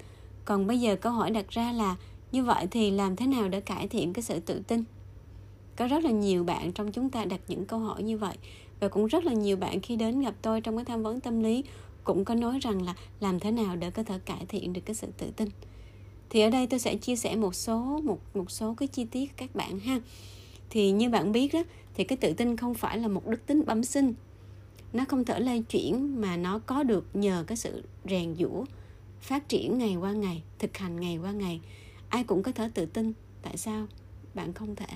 Còn 0.44 0.66
bây 0.66 0.80
giờ 0.80 0.96
câu 0.96 1.12
hỏi 1.12 1.30
đặt 1.30 1.48
ra 1.48 1.72
là 1.72 1.96
như 2.32 2.44
vậy 2.44 2.66
thì 2.70 2.90
làm 2.90 3.16
thế 3.16 3.26
nào 3.26 3.48
để 3.48 3.60
cải 3.60 3.88
thiện 3.88 4.12
cái 4.12 4.22
sự 4.22 4.40
tự 4.40 4.62
tin? 4.68 4.84
Có 5.78 5.86
rất 5.86 6.04
là 6.04 6.10
nhiều 6.10 6.44
bạn 6.44 6.72
trong 6.72 6.92
chúng 6.92 7.10
ta 7.10 7.24
đặt 7.24 7.40
những 7.48 7.64
câu 7.64 7.78
hỏi 7.78 8.02
như 8.02 8.18
vậy. 8.18 8.36
Và 8.80 8.88
cũng 8.88 9.06
rất 9.06 9.24
là 9.24 9.32
nhiều 9.32 9.56
bạn 9.56 9.80
khi 9.80 9.96
đến 9.96 10.20
gặp 10.20 10.34
tôi 10.42 10.60
trong 10.60 10.76
cái 10.76 10.84
tham 10.84 11.02
vấn 11.02 11.20
tâm 11.20 11.42
lý 11.42 11.64
cũng 12.04 12.24
có 12.24 12.34
nói 12.34 12.58
rằng 12.58 12.82
là 12.82 12.94
làm 13.20 13.40
thế 13.40 13.50
nào 13.50 13.76
để 13.76 13.90
có 13.90 14.02
thể 14.02 14.18
cải 14.18 14.46
thiện 14.48 14.72
được 14.72 14.80
cái 14.84 14.94
sự 14.94 15.06
tự 15.18 15.30
tin. 15.36 15.48
Thì 16.30 16.40
ở 16.40 16.50
đây 16.50 16.66
tôi 16.66 16.80
sẽ 16.80 16.96
chia 16.96 17.16
sẻ 17.16 17.36
một 17.36 17.54
số, 17.54 18.00
một 18.04 18.18
một 18.34 18.50
số 18.50 18.74
cái 18.74 18.88
chi 18.88 19.04
tiết 19.04 19.36
các 19.36 19.54
bạn 19.54 19.78
ha. 19.78 20.00
Thì 20.70 20.90
như 20.90 21.10
bạn 21.10 21.32
biết 21.32 21.52
đó, 21.52 21.62
thì 21.94 22.04
cái 22.04 22.16
tự 22.16 22.32
tin 22.32 22.56
không 22.56 22.74
phải 22.74 22.98
là 22.98 23.08
một 23.08 23.26
đức 23.26 23.46
tính 23.46 23.62
bẩm 23.66 23.84
sinh. 23.84 24.14
Nó 24.92 25.04
không 25.08 25.24
thể 25.24 25.40
lây 25.40 25.62
chuyển 25.62 26.20
mà 26.20 26.36
nó 26.36 26.58
có 26.58 26.82
được 26.82 27.06
nhờ 27.14 27.44
cái 27.46 27.56
sự 27.56 27.82
rèn 28.04 28.34
giũa, 28.34 28.64
phát 29.20 29.48
triển 29.48 29.78
ngày 29.78 29.96
qua 29.96 30.12
ngày, 30.12 30.42
thực 30.58 30.76
hành 30.76 31.00
ngày 31.00 31.18
qua 31.18 31.32
ngày. 31.32 31.60
Ai 32.08 32.24
cũng 32.24 32.42
có 32.42 32.52
thể 32.52 32.70
tự 32.74 32.86
tin, 32.86 33.12
tại 33.42 33.56
sao? 33.56 33.86
Bạn 34.34 34.52
không 34.52 34.76
thể 34.76 34.86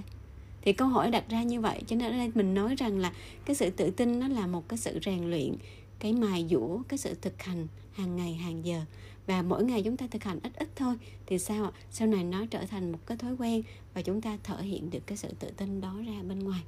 thì 0.62 0.72
câu 0.72 0.88
hỏi 0.88 1.10
đặt 1.10 1.28
ra 1.28 1.42
như 1.42 1.60
vậy, 1.60 1.82
cho 1.86 1.96
nên 1.96 2.12
ở 2.12 2.16
đây 2.16 2.30
mình 2.34 2.54
nói 2.54 2.74
rằng 2.76 2.98
là 2.98 3.12
cái 3.44 3.56
sự 3.56 3.70
tự 3.70 3.90
tin 3.90 4.20
nó 4.20 4.28
là 4.28 4.46
một 4.46 4.68
cái 4.68 4.78
sự 4.78 4.98
rèn 5.04 5.30
luyện, 5.30 5.54
cái 5.98 6.12
mài 6.12 6.46
dũa, 6.50 6.78
cái 6.88 6.98
sự 6.98 7.14
thực 7.14 7.42
hành 7.42 7.66
hàng 7.92 8.16
ngày, 8.16 8.34
hàng 8.34 8.64
giờ. 8.64 8.80
Và 9.26 9.42
mỗi 9.42 9.64
ngày 9.64 9.82
chúng 9.82 9.96
ta 9.96 10.06
thực 10.06 10.24
hành 10.24 10.38
ít 10.42 10.52
ít 10.56 10.68
thôi, 10.76 10.94
thì 11.26 11.38
sao 11.38 11.64
ạ? 11.64 11.70
Sau 11.90 12.08
này 12.08 12.24
nó 12.24 12.46
trở 12.46 12.66
thành 12.66 12.92
một 12.92 12.98
cái 13.06 13.16
thói 13.16 13.34
quen 13.38 13.62
và 13.94 14.02
chúng 14.02 14.20
ta 14.20 14.38
thể 14.42 14.62
hiện 14.62 14.90
được 14.90 15.06
cái 15.06 15.16
sự 15.16 15.28
tự 15.38 15.50
tin 15.56 15.80
đó 15.80 15.96
ra 16.06 16.22
bên 16.28 16.38
ngoài. 16.38 16.62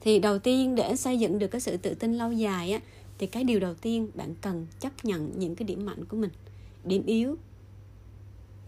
Thì 0.00 0.18
đầu 0.18 0.38
tiên 0.38 0.74
để 0.74 0.96
xây 0.96 1.18
dựng 1.18 1.38
được 1.38 1.48
cái 1.48 1.60
sự 1.60 1.76
tự 1.76 1.94
tin 1.94 2.14
lâu 2.14 2.32
dài 2.32 2.72
á, 2.72 2.80
thì 3.18 3.26
cái 3.26 3.44
điều 3.44 3.60
đầu 3.60 3.74
tiên 3.74 4.08
bạn 4.14 4.34
cần 4.40 4.66
chấp 4.80 5.04
nhận 5.04 5.38
những 5.38 5.56
cái 5.56 5.68
điểm 5.68 5.86
mạnh 5.86 6.04
của 6.04 6.16
mình, 6.16 6.30
điểm 6.84 7.06
yếu 7.06 7.36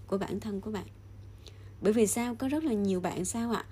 của 0.07 0.19
bản 0.19 0.41
thân 0.41 0.61
của 0.61 0.71
bạn 0.71 0.87
bởi 1.81 1.93
vì 1.93 2.07
sao? 2.07 2.35
Có 2.35 2.49
rất 2.49 2.65
là 2.65 2.73
nhiều 2.73 3.01
bạn 3.01 3.25
sao 3.25 3.51
ạ? 3.51 3.65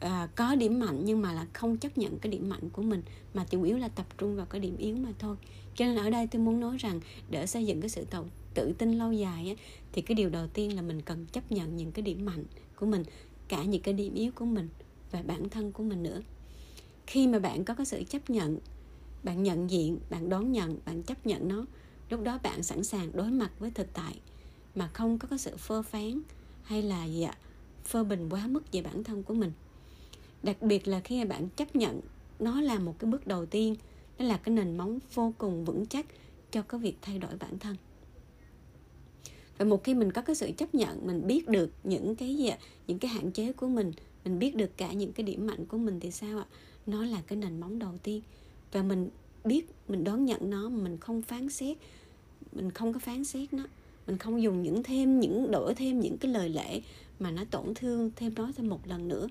À, 0.00 0.28
có 0.34 0.54
điểm 0.54 0.78
mạnh 0.78 1.04
nhưng 1.04 1.22
mà 1.22 1.32
là 1.32 1.46
không 1.52 1.76
chấp 1.76 1.98
nhận 1.98 2.18
cái 2.18 2.32
điểm 2.32 2.48
mạnh 2.48 2.70
của 2.70 2.82
mình 2.82 3.02
mà 3.34 3.44
chủ 3.50 3.62
yếu 3.62 3.78
là 3.78 3.88
tập 3.88 4.06
trung 4.18 4.36
vào 4.36 4.46
cái 4.46 4.60
điểm 4.60 4.76
yếu 4.76 4.96
mà 4.96 5.08
thôi. 5.18 5.36
Cho 5.74 5.84
nên 5.84 5.96
ở 5.96 6.10
đây 6.10 6.26
tôi 6.26 6.42
muốn 6.42 6.60
nói 6.60 6.76
rằng 6.78 7.00
để 7.30 7.46
xây 7.46 7.66
dựng 7.66 7.80
cái 7.80 7.88
sự 7.88 8.04
tự, 8.10 8.24
tự 8.54 8.72
tin 8.78 8.92
lâu 8.92 9.12
dài 9.12 9.48
á, 9.48 9.64
thì 9.92 10.02
cái 10.02 10.14
điều 10.14 10.30
đầu 10.30 10.46
tiên 10.46 10.76
là 10.76 10.82
mình 10.82 11.02
cần 11.02 11.26
chấp 11.26 11.52
nhận 11.52 11.76
những 11.76 11.92
cái 11.92 12.02
điểm 12.02 12.24
mạnh 12.24 12.44
của 12.76 12.86
mình 12.86 13.04
cả 13.48 13.64
những 13.64 13.82
cái 13.82 13.94
điểm 13.94 14.14
yếu 14.14 14.32
của 14.34 14.44
mình 14.44 14.68
và 15.10 15.22
bản 15.22 15.48
thân 15.48 15.72
của 15.72 15.82
mình 15.82 16.02
nữa. 16.02 16.22
Khi 17.06 17.26
mà 17.26 17.38
bạn 17.38 17.64
có 17.64 17.74
cái 17.74 17.86
sự 17.86 18.02
chấp 18.08 18.30
nhận 18.30 18.58
bạn 19.22 19.42
nhận 19.42 19.70
diện 19.70 19.98
bạn 20.10 20.28
đón 20.28 20.52
nhận 20.52 20.78
bạn 20.84 21.02
chấp 21.02 21.26
nhận 21.26 21.48
nó 21.48 21.66
lúc 22.10 22.22
đó 22.22 22.38
bạn 22.42 22.62
sẵn 22.62 22.84
sàng 22.84 23.10
đối 23.14 23.30
mặt 23.30 23.50
với 23.58 23.70
thực 23.70 23.92
tại 23.92 24.20
mà 24.74 24.88
không 24.88 25.18
có 25.18 25.28
cái 25.28 25.38
sự 25.38 25.56
phơ 25.56 25.82
phán 25.82 26.20
hay 26.66 26.82
là 26.82 27.04
gì 27.04 27.22
ạ? 27.22 27.34
Phơ 27.84 28.04
bình 28.04 28.28
quá 28.30 28.46
mức 28.46 28.72
về 28.72 28.82
bản 28.82 29.04
thân 29.04 29.22
của 29.22 29.34
mình. 29.34 29.52
Đặc 30.42 30.62
biệt 30.62 30.88
là 30.88 31.00
khi 31.00 31.24
bạn 31.24 31.48
chấp 31.56 31.76
nhận 31.76 32.00
nó 32.38 32.60
là 32.60 32.78
một 32.78 32.98
cái 32.98 33.10
bước 33.10 33.26
đầu 33.26 33.46
tiên 33.46 33.74
nó 34.18 34.24
là 34.24 34.36
cái 34.36 34.54
nền 34.54 34.76
móng 34.76 34.98
vô 35.14 35.32
cùng 35.38 35.64
vững 35.64 35.86
chắc 35.86 36.06
cho 36.50 36.62
cái 36.62 36.80
việc 36.80 36.96
thay 37.02 37.18
đổi 37.18 37.36
bản 37.40 37.58
thân. 37.58 37.76
Và 39.58 39.64
một 39.64 39.84
khi 39.84 39.94
mình 39.94 40.12
có 40.12 40.22
cái 40.22 40.36
sự 40.36 40.50
chấp 40.56 40.74
nhận, 40.74 41.06
mình 41.06 41.26
biết 41.26 41.48
được 41.48 41.70
những 41.84 42.16
cái 42.16 42.36
gì 42.36 42.48
ạ, 42.48 42.58
những 42.86 42.98
cái 42.98 43.10
hạn 43.10 43.32
chế 43.32 43.52
của 43.52 43.68
mình 43.68 43.92
mình 44.24 44.38
biết 44.38 44.56
được 44.56 44.76
cả 44.76 44.92
những 44.92 45.12
cái 45.12 45.24
điểm 45.24 45.46
mạnh 45.46 45.66
của 45.66 45.78
mình 45.78 46.00
thì 46.00 46.10
sao 46.10 46.38
ạ? 46.38 46.46
Nó 46.86 47.04
là 47.04 47.22
cái 47.26 47.36
nền 47.36 47.60
móng 47.60 47.78
đầu 47.78 47.98
tiên. 48.02 48.22
Và 48.72 48.82
mình 48.82 49.08
biết, 49.44 49.70
mình 49.88 50.04
đón 50.04 50.24
nhận 50.24 50.50
nó 50.50 50.68
mà 50.68 50.82
mình 50.82 50.98
không 50.98 51.22
phán 51.22 51.48
xét, 51.48 51.76
mình 52.52 52.70
không 52.70 52.92
có 52.92 52.98
phán 52.98 53.24
xét 53.24 53.52
nó 53.52 53.64
mình 54.06 54.18
không 54.18 54.42
dùng 54.42 54.62
những 54.62 54.82
thêm 54.82 55.20
những 55.20 55.50
đổi 55.50 55.74
thêm 55.74 56.00
những 56.00 56.18
cái 56.18 56.32
lời 56.32 56.48
lẽ 56.48 56.80
mà 57.20 57.30
nó 57.30 57.44
tổn 57.50 57.74
thương 57.74 58.10
thêm 58.16 58.34
nó 58.36 58.50
thêm 58.56 58.68
một 58.68 58.86
lần 58.86 59.08
nữa. 59.08 59.28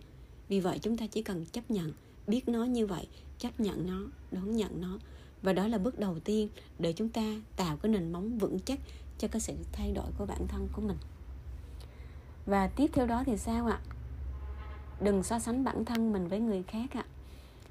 Vì 0.50 0.60
vậy 0.60 0.80
chúng 0.82 0.98
ta 0.98 1.08
chỉ 1.08 1.24
cần 1.24 1.46
chấp 1.46 1.72
nhận 1.72 1.92
biết 2.28 2.50
nó 2.50 2.64
như 2.64 2.88
vậy 2.88 3.08
chấp 3.38 3.60
nhận 3.60 3.88
nó 3.88 4.08
đón 4.32 4.56
nhận 4.56 4.82
nó. 4.82 5.00
Và 5.42 5.54
đó 5.54 5.68
là 5.68 5.78
bước 5.78 6.00
đầu 6.00 6.20
tiên 6.20 6.50
để 6.80 6.94
chúng 6.94 7.10
ta 7.10 7.42
tạo 7.56 7.78
cái 7.78 7.92
nền 7.92 8.12
móng 8.12 8.38
vững 8.38 8.60
chắc 8.60 8.80
cho 9.18 9.28
cái 9.28 9.40
sự 9.40 9.54
thay 9.72 9.92
đổi 9.92 10.06
của 10.18 10.26
bản 10.26 10.48
thân 10.48 10.68
của 10.74 10.82
mình. 10.82 10.98
Và 12.46 12.68
tiếp 12.68 12.90
theo 12.94 13.06
đó 13.06 13.24
thì 13.26 13.38
sao 13.38 13.68
ạ? 13.68 13.80
Đừng 15.02 15.24
so 15.24 15.40
sánh 15.40 15.64
bản 15.64 15.86
thân 15.86 16.14
mình 16.14 16.28
với 16.28 16.40
người 16.40 16.64
khác 16.64 16.94
ạ. 16.94 17.06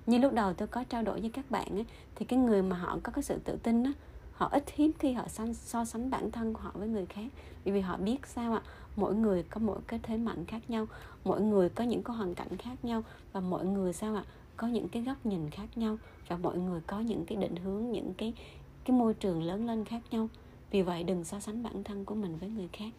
Như 0.07 0.19
lúc 0.19 0.33
đầu 0.33 0.53
tôi 0.53 0.69
có 0.69 0.85
trao 0.85 1.03
đổi 1.03 1.21
với 1.21 1.31
các 1.31 1.51
bạn 1.51 1.69
ấy, 1.69 1.87
thì 2.15 2.27
cái 2.27 2.39
người 2.39 2.63
mà 2.63 2.77
họ 2.77 2.99
có 3.03 3.13
cái 3.13 3.23
sự 3.23 3.39
tự 3.45 3.57
tin 3.63 3.85
á 3.85 3.93
họ 4.35 4.49
ít 4.53 4.65
hiếm 4.75 4.93
khi 4.99 5.13
họ 5.13 5.25
so 5.55 5.85
sánh 5.85 6.11
bản 6.11 6.31
thân 6.31 6.53
của 6.53 6.61
họ 6.61 6.71
với 6.75 6.89
người 6.89 7.07
khác. 7.07 7.27
Bởi 7.65 7.75
vì 7.75 7.81
họ 7.81 7.97
biết 7.97 8.27
sao 8.27 8.53
ạ? 8.53 8.63
Mỗi 8.97 9.15
người 9.15 9.43
có 9.43 9.61
mỗi 9.61 9.79
cái 9.87 10.01
thế 10.03 10.17
mạnh 10.17 10.45
khác 10.45 10.71
nhau, 10.71 10.87
mỗi 11.25 11.41
người 11.41 11.69
có 11.69 11.85
những 11.85 12.03
cái 12.03 12.17
hoàn 12.17 12.35
cảnh 12.35 12.57
khác 12.57 12.85
nhau 12.85 13.03
và 13.33 13.41
mỗi 13.41 13.67
người 13.67 13.93
sao 13.93 14.15
ạ? 14.15 14.25
Có 14.57 14.67
những 14.67 14.89
cái 14.89 15.03
góc 15.03 15.27
nhìn 15.27 15.51
khác 15.51 15.79
nhau 15.79 15.97
và 16.29 16.37
mọi 16.37 16.59
người 16.59 16.81
có 16.87 17.01
những 17.01 17.25
cái 17.25 17.39
định 17.39 17.57
hướng, 17.57 17.91
những 17.91 18.15
cái 18.15 18.33
cái 18.85 18.97
môi 18.97 19.15
trường 19.15 19.43
lớn 19.43 19.67
lên 19.67 19.85
khác 19.85 20.03
nhau. 20.11 20.29
Vì 20.71 20.83
vậy 20.83 21.05
đừng 21.05 21.25
so 21.25 21.41
sánh 21.41 21.63
bản 21.63 21.85
thân 21.85 22.05
của 22.05 22.15
mình 22.15 22.37
với 22.37 22.49
người 22.49 22.69
khác. 22.73 22.91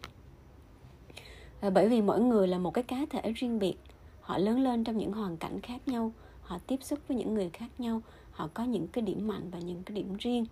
Bởi 1.72 1.88
vì 1.88 2.02
mỗi 2.02 2.20
người 2.20 2.48
là 2.48 2.58
một 2.58 2.70
cái 2.70 2.84
cá 2.84 2.96
thể 3.10 3.32
riêng 3.32 3.58
biệt, 3.58 3.76
họ 4.20 4.38
lớn 4.38 4.60
lên 4.60 4.84
trong 4.84 4.96
những 4.96 5.12
hoàn 5.12 5.36
cảnh 5.36 5.60
khác 5.60 5.88
nhau, 5.88 6.12
họ 6.42 6.58
tiếp 6.66 6.82
xúc 6.82 6.98
với 7.08 7.16
những 7.16 7.34
người 7.34 7.50
khác 7.50 7.68
nhau, 7.78 8.02
họ 8.30 8.48
có 8.54 8.64
những 8.64 8.88
cái 8.88 9.02
điểm 9.02 9.28
mạnh 9.28 9.50
và 9.50 9.58
những 9.58 9.82
cái 9.82 9.96
điểm 9.96 10.16
riêng 10.18 10.46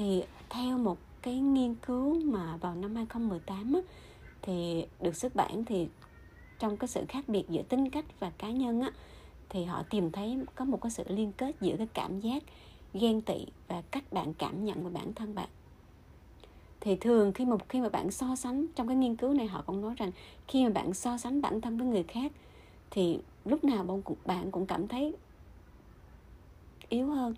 thì 0.00 0.22
theo 0.50 0.78
một 0.78 0.98
cái 1.22 1.40
nghiên 1.40 1.74
cứu 1.74 2.20
mà 2.24 2.56
vào 2.56 2.74
năm 2.74 2.94
2018 2.94 3.72
á, 3.72 3.80
thì 4.42 4.86
được 5.00 5.16
xuất 5.16 5.34
bản 5.34 5.64
thì 5.64 5.88
trong 6.58 6.76
cái 6.76 6.88
sự 6.88 7.04
khác 7.08 7.28
biệt 7.28 7.44
giữa 7.48 7.62
tính 7.62 7.90
cách 7.90 8.04
và 8.20 8.30
cá 8.38 8.50
nhân 8.50 8.80
á, 8.80 8.90
thì 9.48 9.64
họ 9.64 9.82
tìm 9.90 10.10
thấy 10.10 10.38
có 10.54 10.64
một 10.64 10.80
cái 10.80 10.90
sự 10.90 11.04
liên 11.08 11.32
kết 11.32 11.56
giữa 11.60 11.76
cái 11.76 11.86
cảm 11.94 12.20
giác 12.20 12.42
ghen 12.94 13.20
tị 13.20 13.46
và 13.68 13.82
cách 13.90 14.12
bạn 14.12 14.34
cảm 14.34 14.64
nhận 14.64 14.84
về 14.84 14.90
bản 14.90 15.14
thân 15.14 15.34
bạn. 15.34 15.48
Thì 16.80 16.96
thường 16.96 17.32
khi 17.32 17.44
mà 17.44 17.56
khi 17.68 17.80
mà 17.80 17.88
bạn 17.88 18.10
so 18.10 18.36
sánh 18.36 18.66
trong 18.74 18.88
cái 18.88 18.96
nghiên 18.96 19.16
cứu 19.16 19.34
này 19.34 19.46
họ 19.46 19.62
cũng 19.66 19.80
nói 19.80 19.94
rằng 19.96 20.10
khi 20.48 20.64
mà 20.64 20.70
bạn 20.70 20.94
so 20.94 21.18
sánh 21.18 21.42
bản 21.42 21.60
thân 21.60 21.78
với 21.78 21.86
người 21.86 22.02
khác 22.02 22.32
thì 22.90 23.18
lúc 23.44 23.64
nào 23.64 23.84
bạn 23.84 24.02
cũng 24.02 24.18
bạn 24.24 24.50
cũng 24.50 24.66
cảm 24.66 24.88
thấy 24.88 25.14
yếu 26.88 27.06
hơn 27.06 27.34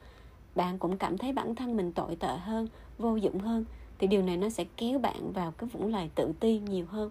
bạn 0.55 0.79
cũng 0.79 0.97
cảm 0.97 1.19
thấy 1.19 1.33
bản 1.33 1.55
thân 1.55 1.77
mình 1.77 1.93
tội 1.93 2.17
tệ 2.17 2.37
hơn, 2.37 2.69
vô 2.99 3.17
dụng 3.17 3.39
hơn, 3.39 3.65
thì 3.99 4.07
điều 4.07 4.23
này 4.23 4.37
nó 4.37 4.49
sẽ 4.49 4.65
kéo 4.77 4.99
bạn 4.99 5.33
vào 5.33 5.51
cái 5.51 5.69
vũng 5.73 5.93
lầy 5.93 6.11
tự 6.15 6.33
ti 6.41 6.59
nhiều 6.59 6.87
hơn. 6.89 7.11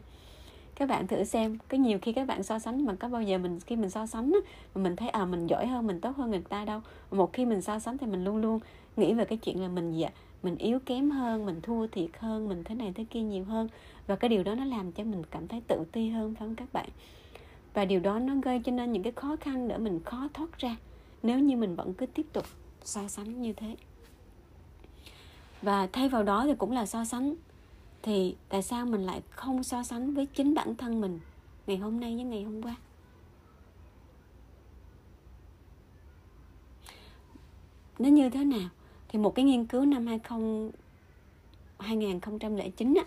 Các 0.76 0.90
bạn 0.90 1.08
thử 1.08 1.24
xem, 1.24 1.58
có 1.70 1.78
nhiều 1.78 2.00
khi 2.02 2.14
các 2.14 2.28
bạn 2.28 2.44
so 2.44 2.60
sánh 2.60 2.86
mà 2.86 2.96
có 2.96 3.10
bao 3.10 3.22
giờ 3.22 3.38
mình, 3.38 3.60
khi 3.60 3.76
mình 3.76 3.90
so 3.90 4.06
sánh 4.06 4.32
mà 4.76 4.82
mình 4.82 4.96
thấy 4.96 5.10
à 5.10 5.26
mình 5.26 5.48
giỏi 5.48 5.68
hơn, 5.68 5.88
mình 5.88 6.02
tốt 6.02 6.18
hơn 6.18 6.30
người 6.30 6.42
ta 6.50 6.66
đâu. 6.66 6.82
Một 7.12 7.34
khi 7.34 7.46
mình 7.46 7.62
so 7.62 7.80
sánh 7.80 7.98
thì 7.98 8.08
mình 8.08 8.24
luôn 8.24 8.38
luôn 8.38 8.60
nghĩ 8.98 9.14
về 9.14 9.26
cái 9.26 9.38
chuyện 9.38 9.62
là 9.62 9.68
mình 9.68 9.92
gì 9.92 10.02
ạ? 10.02 10.12
Mình 10.44 10.56
yếu 10.56 10.80
kém 10.86 11.12
hơn, 11.12 11.46
mình 11.46 11.62
thua 11.62 11.88
thiệt 11.88 12.10
hơn, 12.20 12.50
mình 12.50 12.64
thế 12.64 12.76
này 12.76 12.94
thế 12.96 13.06
kia 13.10 13.22
nhiều 13.22 13.44
hơn. 13.44 13.68
Và 14.08 14.16
cái 14.16 14.30
điều 14.30 14.44
đó 14.44 14.56
nó 14.56 14.66
làm 14.66 14.92
cho 14.92 15.04
mình 15.04 15.24
cảm 15.32 15.48
thấy 15.48 15.62
tự 15.68 15.84
ti 15.92 16.10
hơn, 16.10 16.36
phải 16.36 16.48
không 16.48 16.56
các 16.56 16.74
bạn? 16.74 16.90
Và 17.74 17.86
điều 17.86 18.00
đó 18.00 18.20
nó 18.20 18.36
gây 18.44 18.62
cho 18.66 18.72
nên 18.72 18.92
những 18.92 19.04
cái 19.04 19.14
khó 19.16 19.36
khăn 19.36 19.68
để 19.68 19.78
mình 19.78 20.00
khó 20.06 20.28
thoát 20.34 20.58
ra, 20.58 20.76
nếu 21.24 21.40
như 21.40 21.58
mình 21.58 21.76
vẫn 21.76 21.94
cứ 21.94 22.06
tiếp 22.06 22.26
tục 22.34 22.46
so 22.84 23.08
sánh 23.08 23.42
như 23.42 23.54
thế. 23.54 23.76
Và 25.62 25.88
thay 25.88 26.10
vào 26.10 26.24
đó 26.24 26.46
thì 26.46 26.56
cũng 26.58 26.72
là 26.72 26.86
so 26.86 27.06
sánh. 27.06 27.36
Thì 28.02 28.36
tại 28.50 28.62
sao 28.62 28.86
mình 28.86 29.06
lại 29.06 29.22
không 29.30 29.64
so 29.64 29.84
sánh 29.84 30.14
với 30.14 30.26
chính 30.26 30.54
bản 30.54 30.76
thân 30.76 31.02
mình 31.02 31.20
ngày 31.68 31.78
hôm 31.78 32.00
nay 32.00 32.16
với 32.16 32.24
ngày 32.24 32.44
hôm 32.44 32.62
qua? 32.62 32.76
Nó 38.00 38.10
như 38.10 38.30
thế 38.30 38.46
nào? 38.46 38.70
Thì 39.08 39.20
một 39.20 39.36
cái 39.36 39.46
nghiên 39.46 39.66
cứu 39.66 39.86
năm 39.86 40.08
20 40.08 40.72
2009 41.80 42.94
á, 42.94 43.04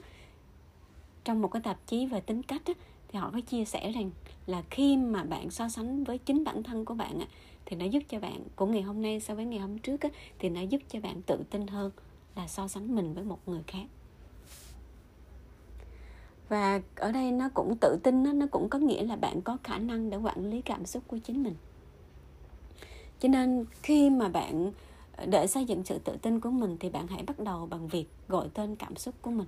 trong 1.25 1.43
một 1.43 1.49
cái 1.49 1.63
tạp 1.63 1.87
chí 1.87 2.07
về 2.07 2.21
tính 2.21 2.43
cách 2.43 2.63
á, 2.67 2.73
thì 3.09 3.19
họ 3.19 3.31
có 3.31 3.41
chia 3.41 3.65
sẻ 3.65 3.93
rằng 3.93 4.11
là 4.47 4.63
khi 4.71 4.97
mà 4.97 5.25
bạn 5.25 5.51
so 5.51 5.69
sánh 5.69 6.05
với 6.05 6.19
chính 6.19 6.45
bản 6.45 6.63
thân 6.63 6.85
của 6.85 6.95
bạn 6.95 7.21
á, 7.21 7.27
thì 7.67 7.77
nó 7.77 7.85
giúp 7.85 8.03
cho 8.09 8.21
bạn 8.21 8.41
của 8.57 8.67
ngày 8.67 8.83
hôm 8.83 9.03
nay 9.03 9.21
so 9.21 9.35
với 9.35 9.45
ngày 9.45 9.59
hôm 9.59 9.79
trước 9.79 10.01
á, 10.01 10.09
thì 10.39 10.49
nó 10.49 10.61
giúp 10.61 10.83
cho 10.89 11.01
bạn 11.01 11.23
tự 11.23 11.39
tin 11.51 11.67
hơn 11.67 11.91
là 12.37 12.49
so 12.49 12.69
sánh 12.69 12.95
mình 12.95 13.15
với 13.15 13.25
một 13.25 13.39
người 13.47 13.63
khác. 13.67 13.87
Và 16.49 16.81
ở 16.97 17.13
đây 17.13 17.33
nó 17.33 17.49
cũng 17.55 17.77
tự 17.81 17.99
tin 18.03 18.25
đó, 18.25 18.33
nó 18.33 18.47
cũng 18.51 18.69
có 18.69 18.79
nghĩa 18.79 19.05
là 19.05 19.17
bạn 19.17 19.43
có 19.43 19.57
khả 19.65 19.79
năng 19.79 20.11
để 20.11 20.17
quản 20.17 20.51
lý 20.51 20.61
cảm 20.61 20.87
xúc 20.87 21.03
của 21.07 21.19
chính 21.19 21.43
mình. 21.43 21.55
Cho 23.21 23.29
nên 23.29 23.65
khi 23.83 24.11
mà 24.11 24.29
bạn 24.29 24.73
ờ, 25.17 25.27
để 25.27 25.47
xây 25.47 25.65
dựng 25.65 25.85
sự 25.85 25.99
tự 25.99 26.17
tin 26.23 26.41
của 26.41 26.51
mình 26.51 26.77
thì 26.81 26.91
bạn 26.91 27.07
hãy 27.07 27.23
bắt 27.23 27.39
đầu 27.39 27.67
bằng 27.67 27.89
việc 27.89 28.07
gọi 28.29 28.49
tên 28.55 28.77
cảm 28.77 28.97
xúc 28.97 29.15
của 29.23 29.31
mình. 29.31 29.47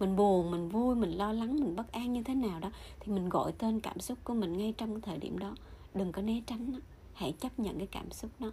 Mình 0.00 0.16
buồn 0.16 0.50
mình 0.50 0.68
vui 0.68 0.94
mình 0.94 1.10
lo 1.10 1.32
lắng 1.32 1.60
mình 1.60 1.76
bất 1.76 1.92
an 1.92 2.12
như 2.12 2.22
thế 2.22 2.34
nào 2.34 2.60
đó 2.60 2.70
thì 3.00 3.12
mình 3.12 3.28
gọi 3.28 3.52
tên 3.52 3.80
cảm 3.80 3.98
xúc 3.98 4.18
của 4.24 4.34
mình 4.34 4.58
ngay 4.58 4.74
trong 4.76 5.00
thời 5.00 5.18
điểm 5.18 5.38
đó. 5.38 5.54
Đừng 5.94 6.12
có 6.12 6.22
né 6.22 6.40
tránh 6.46 6.72
nó 6.72 6.78
hãy 7.14 7.32
chấp 7.40 7.58
nhận 7.58 7.78
cái 7.78 7.86
cảm 7.86 8.10
xúc 8.10 8.30
đó. 8.40 8.50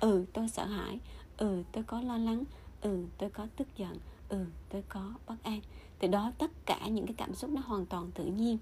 Ừ 0.00 0.24
tôi 0.32 0.48
sợ 0.48 0.64
hãi. 0.64 0.98
Ừ 1.36 1.62
tôi 1.72 1.84
có 1.84 2.00
lo 2.00 2.18
lắng. 2.18 2.44
Ừ 2.80 3.04
tôi 3.18 3.30
có 3.30 3.46
tức 3.56 3.68
giận. 3.76 3.98
Ừ 4.28 4.46
tôi 4.68 4.82
có 4.88 5.12
bất 5.26 5.42
an. 5.42 5.60
Thì 5.98 6.08
đó 6.08 6.32
tất 6.38 6.50
cả 6.66 6.86
những 6.86 7.06
cái 7.06 7.14
cảm 7.18 7.34
xúc 7.34 7.50
nó 7.50 7.60
hoàn 7.64 7.86
toàn 7.86 8.10
tự 8.14 8.24
nhiên. 8.24 8.58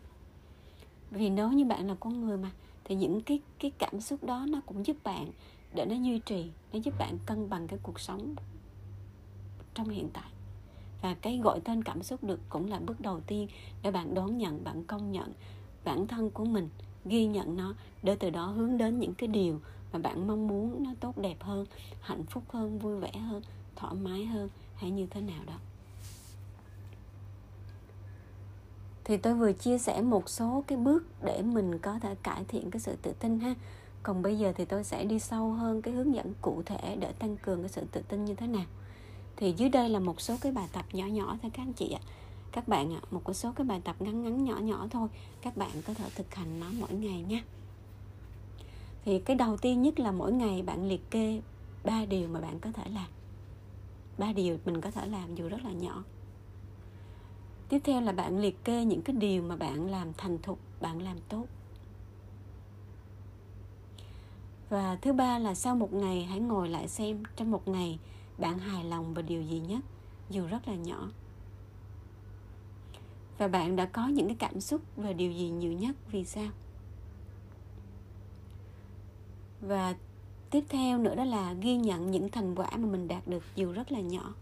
Vì 1.10 1.30
nếu 1.30 1.52
như 1.52 1.64
bạn 1.64 1.88
là 1.88 1.94
con 2.00 2.20
người 2.20 2.36
mà, 2.36 2.50
thì 2.84 2.94
những 2.94 3.20
cái 3.20 3.40
cái 3.58 3.70
cảm 3.78 4.00
xúc 4.00 4.24
đó 4.24 4.46
nó 4.48 4.60
cũng 4.66 4.86
giúp 4.86 4.96
bạn 5.04 5.30
để 5.74 5.84
nó 5.84 5.94
duy 5.94 6.18
trì, 6.18 6.50
nó 6.72 6.78
giúp 6.78 6.94
bạn 6.98 7.18
cân 7.26 7.48
bằng 7.48 7.68
cái 7.68 7.78
cuộc 7.82 8.00
sống 8.00 8.34
trong 9.74 9.88
hiện 9.88 10.08
tại. 10.12 10.30
Và 11.02 11.14
cái 11.14 11.38
gọi 11.38 11.60
tên 11.60 11.84
cảm 11.84 12.02
xúc 12.02 12.24
được 12.24 12.40
cũng 12.48 12.70
là 12.70 12.78
bước 12.78 13.00
đầu 13.00 13.20
tiên 13.20 13.48
để 13.82 13.90
bạn 13.90 14.14
đón 14.14 14.38
nhận, 14.38 14.64
bạn 14.64 14.84
công 14.84 15.12
nhận 15.12 15.32
bản 15.84 16.06
thân 16.06 16.30
của 16.30 16.44
mình 16.44 16.68
ghi 17.04 17.26
nhận 17.26 17.56
nó 17.56 17.74
để 18.02 18.16
từ 18.16 18.30
đó 18.30 18.46
hướng 18.46 18.78
đến 18.78 19.00
những 19.00 19.14
cái 19.14 19.28
điều 19.28 19.60
mà 19.92 19.98
bạn 19.98 20.26
mong 20.26 20.48
muốn 20.48 20.82
nó 20.82 20.90
tốt 21.00 21.18
đẹp 21.18 21.36
hơn, 21.40 21.66
hạnh 22.00 22.24
phúc 22.24 22.42
hơn, 22.48 22.78
vui 22.78 23.00
vẻ 23.00 23.12
hơn, 23.12 23.42
thoải 23.76 23.94
mái 23.94 24.24
hơn, 24.24 24.48
hay 24.74 24.90
như 24.90 25.06
thế 25.06 25.20
nào 25.20 25.40
đó. 25.46 25.54
Thì 29.04 29.16
tôi 29.16 29.34
vừa 29.34 29.52
chia 29.52 29.78
sẻ 29.78 30.02
một 30.02 30.28
số 30.28 30.64
cái 30.66 30.78
bước 30.78 31.04
để 31.24 31.42
mình 31.42 31.78
có 31.78 31.98
thể 31.98 32.14
cải 32.22 32.44
thiện 32.48 32.70
cái 32.70 32.80
sự 32.80 32.96
tự 33.02 33.12
tin 33.20 33.40
ha. 33.40 33.54
Còn 34.02 34.22
bây 34.22 34.38
giờ 34.38 34.52
thì 34.56 34.64
tôi 34.64 34.84
sẽ 34.84 35.04
đi 35.04 35.18
sâu 35.18 35.52
hơn 35.52 35.82
cái 35.82 35.94
hướng 35.94 36.14
dẫn 36.14 36.34
cụ 36.42 36.62
thể 36.66 36.96
để 37.00 37.12
tăng 37.12 37.36
cường 37.36 37.62
cái 37.62 37.68
sự 37.68 37.84
tự 37.92 38.02
tin 38.08 38.24
như 38.24 38.34
thế 38.34 38.46
nào. 38.46 38.64
Thì 39.36 39.54
dưới 39.56 39.68
đây 39.68 39.88
là 39.88 39.98
một 39.98 40.20
số 40.20 40.36
cái 40.40 40.52
bài 40.52 40.68
tập 40.72 40.84
nhỏ 40.92 41.06
nhỏ 41.06 41.38
thôi 41.42 41.50
các 41.54 41.62
anh 41.62 41.72
chị 41.72 41.92
ạ 41.92 42.00
các 42.52 42.68
bạn 42.68 42.94
ạ, 42.94 43.00
một 43.10 43.34
số 43.34 43.52
cái 43.52 43.66
bài 43.66 43.80
tập 43.84 43.96
ngắn 43.98 44.22
ngắn, 44.22 44.44
nhỏ 44.44 44.56
nhỏ 44.56 44.86
thôi. 44.90 45.08
Các 45.42 45.56
bạn 45.56 45.70
có 45.86 45.94
thể 45.94 46.10
thực 46.14 46.34
hành 46.34 46.60
nó 46.60 46.66
mỗi 46.80 46.92
ngày 46.92 47.24
nha. 47.28 47.44
Thì 49.04 49.18
cái 49.18 49.36
đầu 49.36 49.56
tiên 49.56 49.82
nhất 49.82 50.00
là 50.00 50.12
mỗi 50.12 50.32
ngày 50.32 50.62
bạn 50.62 50.88
liệt 50.88 51.10
kê 51.10 51.40
ba 51.84 52.04
điều 52.04 52.28
mà 52.28 52.40
bạn 52.40 52.60
có 52.60 52.72
thể 52.72 52.84
làm. 52.94 53.08
Ba 54.18 54.32
điều 54.32 54.58
mình 54.64 54.80
có 54.80 54.90
thể 54.90 55.06
làm 55.06 55.34
dù 55.34 55.48
rất 55.48 55.64
là 55.64 55.72
nhỏ. 55.72 56.04
Tiếp 57.68 57.80
theo 57.84 58.00
là 58.00 58.12
bạn 58.12 58.38
liệt 58.38 58.64
kê 58.64 58.84
những 58.84 59.02
cái 59.02 59.16
điều 59.16 59.42
mà 59.42 59.56
bạn 59.56 59.90
làm 59.90 60.12
thành 60.12 60.38
thục, 60.42 60.58
bạn 60.80 61.02
làm 61.02 61.16
tốt. 61.28 61.44
Và 64.70 64.96
thứ 65.02 65.12
ba 65.12 65.38
là 65.38 65.54
sau 65.54 65.76
một 65.76 65.92
ngày 65.92 66.24
hãy 66.24 66.40
ngồi 66.40 66.68
lại 66.68 66.88
xem, 66.88 67.22
trong 67.36 67.50
một 67.50 67.68
ngày 67.68 67.98
bạn 68.38 68.58
hài 68.58 68.84
lòng 68.84 69.14
về 69.14 69.22
điều 69.22 69.42
gì 69.42 69.58
nhất, 69.58 69.80
dù 70.30 70.46
rất 70.46 70.68
là 70.68 70.74
nhỏ 70.74 71.08
và 73.38 73.48
bạn 73.48 73.76
đã 73.76 73.86
có 73.86 74.08
những 74.08 74.26
cái 74.26 74.36
cảm 74.38 74.60
xúc 74.60 74.80
về 74.96 75.12
điều 75.12 75.32
gì 75.32 75.48
nhiều 75.48 75.72
nhất, 75.72 75.96
vì 76.10 76.24
sao? 76.24 76.48
Và 79.60 79.94
tiếp 80.50 80.64
theo 80.68 80.98
nữa 80.98 81.14
đó 81.14 81.24
là 81.24 81.52
ghi 81.52 81.76
nhận 81.76 82.10
những 82.10 82.28
thành 82.28 82.54
quả 82.54 82.70
mà 82.70 82.88
mình 82.88 83.08
đạt 83.08 83.28
được 83.28 83.42
dù 83.54 83.72
rất 83.72 83.92
là 83.92 84.00
nhỏ. 84.00 84.34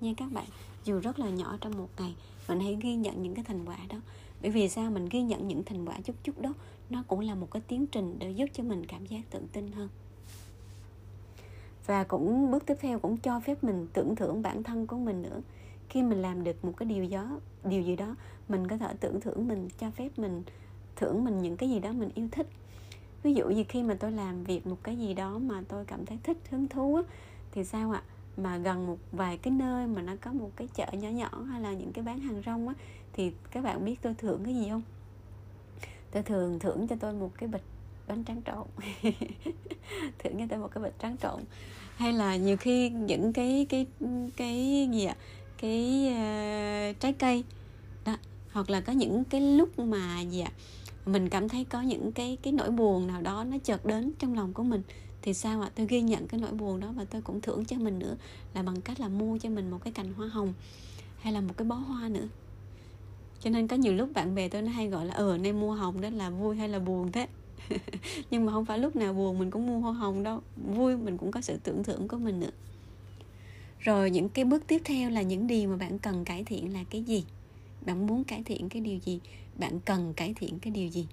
Nha 0.00 0.12
các 0.16 0.32
bạn, 0.32 0.46
dù 0.84 1.00
rất 1.00 1.18
là 1.18 1.28
nhỏ 1.28 1.56
trong 1.60 1.78
một 1.78 1.88
ngày, 1.98 2.14
mình 2.48 2.60
hãy 2.60 2.76
ghi 2.80 2.94
nhận 2.94 3.22
những 3.22 3.34
cái 3.34 3.44
thành 3.44 3.64
quả 3.64 3.78
đó. 3.88 3.98
Bởi 4.42 4.50
vì 4.50 4.68
sao 4.68 4.90
mình 4.90 5.08
ghi 5.10 5.22
nhận 5.22 5.48
những 5.48 5.62
thành 5.64 5.88
quả 5.88 6.00
chút 6.04 6.16
chút 6.24 6.40
đó, 6.40 6.54
nó 6.90 7.02
cũng 7.08 7.20
là 7.20 7.34
một 7.34 7.50
cái 7.50 7.62
tiến 7.68 7.86
trình 7.86 8.16
để 8.18 8.30
giúp 8.30 8.46
cho 8.52 8.62
mình 8.64 8.86
cảm 8.86 9.06
giác 9.06 9.20
tự 9.30 9.42
tin 9.52 9.72
hơn. 9.72 9.88
Và 11.86 12.04
cũng 12.04 12.50
bước 12.50 12.66
tiếp 12.66 12.76
theo 12.80 12.98
cũng 12.98 13.16
cho 13.16 13.40
phép 13.40 13.64
mình 13.64 13.86
tưởng 13.92 14.16
thưởng 14.16 14.42
bản 14.42 14.62
thân 14.62 14.86
của 14.86 14.96
mình 14.96 15.22
nữa 15.22 15.40
khi 15.88 16.02
mình 16.02 16.22
làm 16.22 16.44
được 16.44 16.64
một 16.64 16.72
cái 16.76 16.88
điều 16.88 17.06
đó 17.10 17.40
điều 17.64 17.82
gì 17.82 17.96
đó 17.96 18.16
mình 18.48 18.68
có 18.68 18.76
thể 18.76 18.94
tưởng 19.00 19.20
thưởng 19.20 19.48
mình 19.48 19.68
cho 19.78 19.90
phép 19.90 20.08
mình 20.16 20.42
thưởng 20.96 21.24
mình 21.24 21.42
những 21.42 21.56
cái 21.56 21.70
gì 21.70 21.80
đó 21.80 21.92
mình 21.92 22.10
yêu 22.14 22.28
thích. 22.32 22.46
Ví 23.22 23.34
dụ 23.34 23.48
như 23.48 23.64
khi 23.68 23.82
mà 23.82 23.94
tôi 24.00 24.12
làm 24.12 24.44
việc 24.44 24.66
một 24.66 24.76
cái 24.82 24.98
gì 24.98 25.14
đó 25.14 25.38
mà 25.38 25.62
tôi 25.68 25.84
cảm 25.84 26.06
thấy 26.06 26.18
thích 26.22 26.36
hứng 26.50 26.68
thú 26.68 26.94
á, 26.94 27.02
thì 27.52 27.64
sao 27.64 27.90
ạ? 27.90 28.02
Mà 28.36 28.56
gần 28.56 28.86
một 28.86 28.98
vài 29.12 29.36
cái 29.36 29.52
nơi 29.52 29.86
mà 29.86 30.02
nó 30.02 30.12
có 30.20 30.32
một 30.32 30.50
cái 30.56 30.68
chợ 30.74 30.86
nhỏ 30.92 31.08
nhỏ 31.08 31.42
hay 31.50 31.60
là 31.60 31.72
những 31.72 31.92
cái 31.92 32.04
bán 32.04 32.20
hàng 32.20 32.42
rong 32.46 32.68
á 32.68 32.74
thì 33.12 33.32
các 33.50 33.64
bạn 33.64 33.84
biết 33.84 34.02
tôi 34.02 34.14
thưởng 34.14 34.44
cái 34.44 34.54
gì 34.54 34.68
không? 34.70 34.82
Tôi 36.10 36.22
thường 36.22 36.58
thưởng 36.58 36.88
cho 36.88 36.96
tôi 37.00 37.12
một 37.12 37.30
cái 37.38 37.48
bịch 37.48 37.64
bánh 38.08 38.24
tráng 38.24 38.42
trộn. 38.42 38.66
Thưởng 40.18 40.34
cho 40.38 40.44
tôi 40.48 40.58
một 40.58 40.68
cái 40.74 40.84
bịch 40.84 40.94
tráng 41.02 41.16
trộn. 41.16 41.40
Hay 41.96 42.12
là 42.12 42.36
nhiều 42.36 42.56
khi 42.56 42.88
những 42.90 43.32
cái 43.32 43.66
cái 43.68 43.86
cái 44.36 44.88
gì 44.92 45.04
ạ? 45.04 45.16
Cái 45.58 46.06
uh, 46.10 47.00
trái 47.00 47.12
cây. 47.12 47.44
Đó 48.04 48.16
hoặc 48.52 48.70
là 48.70 48.80
có 48.80 48.92
những 48.92 49.24
cái 49.24 49.40
lúc 49.40 49.78
mà 49.78 50.20
gì 50.20 50.40
ạ 50.40 50.50
mình 51.08 51.28
cảm 51.28 51.48
thấy 51.48 51.64
có 51.64 51.82
những 51.82 52.12
cái 52.12 52.38
cái 52.42 52.52
nỗi 52.52 52.70
buồn 52.70 53.06
nào 53.06 53.22
đó 53.22 53.44
nó 53.44 53.56
chợt 53.64 53.86
đến 53.86 54.12
trong 54.18 54.34
lòng 54.34 54.52
của 54.52 54.62
mình 54.62 54.82
thì 55.22 55.34
sao 55.34 55.60
ạ? 55.60 55.70
Tôi 55.74 55.86
ghi 55.86 56.00
nhận 56.00 56.28
cái 56.28 56.40
nỗi 56.40 56.52
buồn 56.52 56.80
đó 56.80 56.92
và 56.96 57.04
tôi 57.04 57.22
cũng 57.22 57.40
thưởng 57.40 57.64
cho 57.64 57.76
mình 57.76 57.98
nữa 57.98 58.16
là 58.54 58.62
bằng 58.62 58.80
cách 58.80 59.00
là 59.00 59.08
mua 59.08 59.38
cho 59.38 59.48
mình 59.48 59.70
một 59.70 59.78
cái 59.84 59.92
cành 59.92 60.12
hoa 60.12 60.28
hồng 60.28 60.54
hay 61.20 61.32
là 61.32 61.40
một 61.40 61.54
cái 61.56 61.68
bó 61.68 61.74
hoa 61.74 62.08
nữa. 62.08 62.28
Cho 63.40 63.50
nên 63.50 63.68
có 63.68 63.76
nhiều 63.76 63.94
lúc 63.94 64.08
bạn 64.14 64.34
bè 64.34 64.48
tôi 64.48 64.62
nó 64.62 64.72
hay 64.72 64.88
gọi 64.88 65.06
là 65.06 65.14
ờ 65.14 65.38
nay 65.38 65.52
mua 65.52 65.72
hồng 65.72 66.00
đó 66.00 66.10
là 66.10 66.30
vui 66.30 66.56
hay 66.56 66.68
là 66.68 66.78
buồn 66.78 67.12
thế? 67.12 67.28
Nhưng 68.30 68.46
mà 68.46 68.52
không 68.52 68.64
phải 68.64 68.78
lúc 68.78 68.96
nào 68.96 69.12
buồn 69.12 69.38
mình 69.38 69.50
cũng 69.50 69.66
mua 69.66 69.78
hoa 69.78 69.92
hồng 69.92 70.22
đâu. 70.22 70.40
Vui 70.56 70.96
mình 70.96 71.18
cũng 71.18 71.30
có 71.30 71.40
sự 71.40 71.56
tưởng 71.64 71.84
thưởng 71.84 72.08
của 72.08 72.16
mình 72.16 72.40
nữa 72.40 72.50
rồi 73.80 74.10
những 74.10 74.28
cái 74.28 74.44
bước 74.44 74.66
tiếp 74.66 74.82
theo 74.84 75.10
là 75.10 75.22
những 75.22 75.46
điều 75.46 75.68
mà 75.68 75.76
bạn 75.76 75.98
cần 75.98 76.24
cải 76.24 76.44
thiện 76.44 76.72
là 76.72 76.84
cái 76.90 77.02
gì? 77.02 77.24
Bạn 77.86 78.06
muốn 78.06 78.24
cải 78.24 78.42
thiện 78.42 78.68
cái 78.68 78.82
điều 78.82 78.98
gì? 79.04 79.20
Bạn 79.58 79.80
cần 79.80 80.14
cải 80.14 80.34
thiện 80.34 80.58
cái 80.58 80.70
điều 80.70 80.88
gì? 80.88 81.06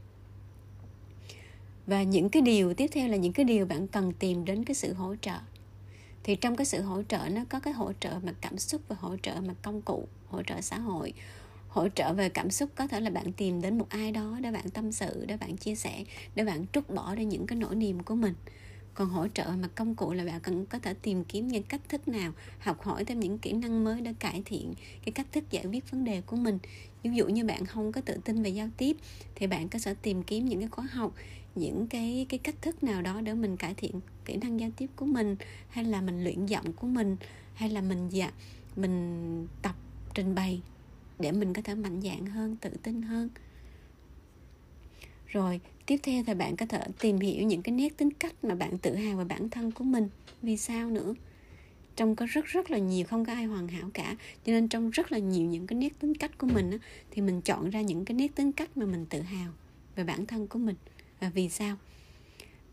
Và 1.88 2.04
những 2.04 2.30
cái 2.30 2.42
điều 2.42 2.74
tiếp 2.74 2.88
theo 2.94 3.08
là 3.08 3.18
những 3.18 3.34
cái 3.34 3.46
điều 3.46 3.66
bạn 3.66 3.88
cần 3.88 4.14
tìm 4.20 4.46
đến 4.46 4.64
cái 4.64 4.76
sự 4.76 4.94
hỗ 4.94 5.16
trợ. 5.22 5.38
Thì 6.24 6.36
trong 6.36 6.56
cái 6.56 6.66
sự 6.66 6.82
hỗ 6.82 7.04
trợ 7.04 7.30
nó 7.32 7.42
có 7.50 7.60
cái 7.60 7.74
hỗ 7.74 7.92
trợ 8.00 8.20
mặt 8.24 8.36
cảm 8.42 8.58
xúc 8.58 8.82
và 8.88 8.96
hỗ 9.00 9.18
trợ 9.18 9.42
mặt 9.48 9.56
công 9.62 9.82
cụ, 9.82 10.08
hỗ 10.28 10.44
trợ 10.44 10.62
xã 10.62 10.78
hội. 10.78 11.14
Hỗ 11.68 11.90
trợ 11.90 12.14
về 12.14 12.30
cảm 12.30 12.52
xúc 12.52 12.70
có 12.76 12.88
thể 12.88 13.00
là 13.00 13.10
bạn 13.10 13.34
tìm 13.34 13.62
đến 13.62 13.78
một 13.78 13.90
ai 13.90 14.12
đó 14.12 14.38
để 14.42 14.52
bạn 14.52 14.70
tâm 14.70 14.92
sự, 14.92 15.26
để 15.26 15.38
bạn 15.38 15.58
chia 15.58 15.76
sẻ, 15.76 16.04
để 16.36 16.46
bạn 16.46 16.66
trút 16.74 16.90
bỏ 16.90 17.16
đi 17.16 17.26
những 17.26 17.48
cái 17.48 17.58
nỗi 17.58 17.76
niềm 17.76 18.04
của 18.04 18.16
mình 18.16 18.34
còn 18.96 19.10
hỗ 19.10 19.28
trợ 19.28 19.46
mặt 19.62 19.70
công 19.76 19.96
cụ 19.96 20.14
là 20.14 20.26
bạn 20.26 20.40
cần 20.40 20.66
có 20.66 20.80
thể 20.80 20.94
tìm 20.94 21.24
kiếm 21.24 21.48
những 21.48 21.64
cách 21.64 21.82
thức 21.90 22.08
nào, 22.08 22.32
học 22.60 22.82
hỏi 22.82 23.06
thêm 23.06 23.20
những 23.20 23.38
kỹ 23.38 23.54
năng 23.54 23.84
mới 23.84 24.02
để 24.02 24.14
cải 24.20 24.42
thiện 24.46 24.74
cái 25.06 25.12
cách 25.12 25.28
thức 25.32 25.44
giải 25.52 25.66
quyết 25.66 25.92
vấn 25.92 26.04
đề 26.04 26.22
của 26.22 26.36
mình. 26.36 26.60
Ví 27.04 27.12
dụ 27.16 27.28
như 27.28 27.46
bạn 27.46 27.66
không 27.66 27.92
có 27.92 28.02
tự 28.02 28.18
tin 28.26 28.44
về 28.44 28.50
giao 28.50 28.70
tiếp, 28.78 28.98
thì 29.36 29.48
bạn 29.48 29.70
có 29.70 29.80
thể 29.84 29.96
tìm 30.02 30.24
kiếm 30.24 30.46
những 30.46 30.60
cái 30.60 30.70
khóa 30.70 30.86
học, 30.92 31.14
những 31.56 31.88
cái 31.88 32.26
cái 32.30 32.40
cách 32.40 32.56
thức 32.62 32.84
nào 32.84 33.02
đó 33.02 33.22
để 33.22 33.34
mình 33.34 33.58
cải 33.58 33.74
thiện 33.74 34.00
kỹ 34.26 34.38
năng 34.38 34.60
giao 34.60 34.70
tiếp 34.78 34.90
của 34.96 35.06
mình, 35.06 35.36
hay 35.70 35.84
là 35.84 36.02
mình 36.02 36.24
luyện 36.24 36.46
giọng 36.46 36.74
của 36.74 36.88
mình, 36.88 37.18
hay 37.54 37.70
là 37.70 37.82
mình 37.82 38.10
dạ 38.10 38.32
mình 38.76 39.48
tập 39.62 39.76
trình 40.14 40.36
bày 40.36 40.62
để 41.20 41.32
mình 41.32 41.54
có 41.54 41.62
thể 41.62 41.76
mạnh 41.76 42.02
dạn 42.02 42.26
hơn, 42.26 42.56
tự 42.62 42.70
tin 42.84 43.02
hơn 43.02 43.30
rồi 45.36 45.60
tiếp 45.86 45.98
theo 46.04 46.24
thì 46.28 46.34
bạn 46.34 46.56
có 46.56 46.66
thể 46.66 46.80
tìm 47.00 47.20
hiểu 47.20 47.44
những 47.44 47.62
cái 47.62 47.76
nét 47.76 47.98
tính 47.98 48.12
cách 48.12 48.44
mà 48.44 48.56
bạn 48.56 48.78
tự 48.78 48.96
hào 48.96 49.18
về 49.18 49.24
bản 49.24 49.50
thân 49.50 49.72
của 49.72 49.84
mình. 49.84 50.10
Vì 50.42 50.58
sao 50.58 50.90
nữa? 50.90 51.14
Trong 51.96 52.16
có 52.16 52.26
rất 52.30 52.46
rất 52.46 52.72
là 52.72 52.78
nhiều 52.78 53.06
không 53.06 53.26
có 53.26 53.34
ai 53.34 53.46
hoàn 53.46 53.68
hảo 53.68 53.90
cả. 53.94 54.16
Cho 54.46 54.52
nên 54.52 54.68
trong 54.68 54.90
rất 54.90 55.12
là 55.12 55.18
nhiều 55.18 55.48
những 55.48 55.68
cái 55.68 55.80
nét 55.80 56.00
tính 56.00 56.16
cách 56.16 56.38
của 56.38 56.48
mình 56.48 56.72
á, 56.72 56.78
thì 57.12 57.22
mình 57.22 57.42
chọn 57.42 57.70
ra 57.70 57.82
những 57.82 58.06
cái 58.06 58.16
nét 58.16 58.36
tính 58.36 58.52
cách 58.52 58.78
mà 58.78 58.86
mình 58.86 59.06
tự 59.10 59.22
hào 59.22 59.52
về 59.96 60.04
bản 60.04 60.26
thân 60.26 60.48
của 60.48 60.60
mình. 60.60 60.76
Và 61.20 61.30
vì 61.30 61.50
sao? 61.50 61.76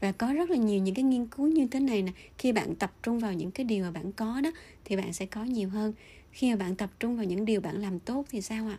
Và 0.00 0.12
có 0.12 0.32
rất 0.32 0.50
là 0.50 0.56
nhiều 0.56 0.80
những 0.80 0.94
cái 0.94 1.02
nghiên 1.02 1.26
cứu 1.26 1.46
như 1.46 1.66
thế 1.66 1.80
này 1.80 2.02
nè. 2.02 2.12
Khi 2.38 2.52
bạn 2.52 2.74
tập 2.74 2.92
trung 3.02 3.18
vào 3.18 3.32
những 3.32 3.50
cái 3.50 3.64
điều 3.64 3.84
mà 3.84 3.90
bạn 3.90 4.12
có 4.12 4.40
đó 4.40 4.50
thì 4.84 4.96
bạn 4.96 5.12
sẽ 5.12 5.26
có 5.26 5.44
nhiều 5.44 5.68
hơn. 5.68 5.92
Khi 6.32 6.50
mà 6.50 6.56
bạn 6.56 6.76
tập 6.76 6.90
trung 7.00 7.16
vào 7.16 7.24
những 7.24 7.44
điều 7.44 7.60
bạn 7.60 7.82
làm 7.82 7.98
tốt 7.98 8.26
thì 8.30 8.40
sao 8.40 8.66
ạ? 8.68 8.78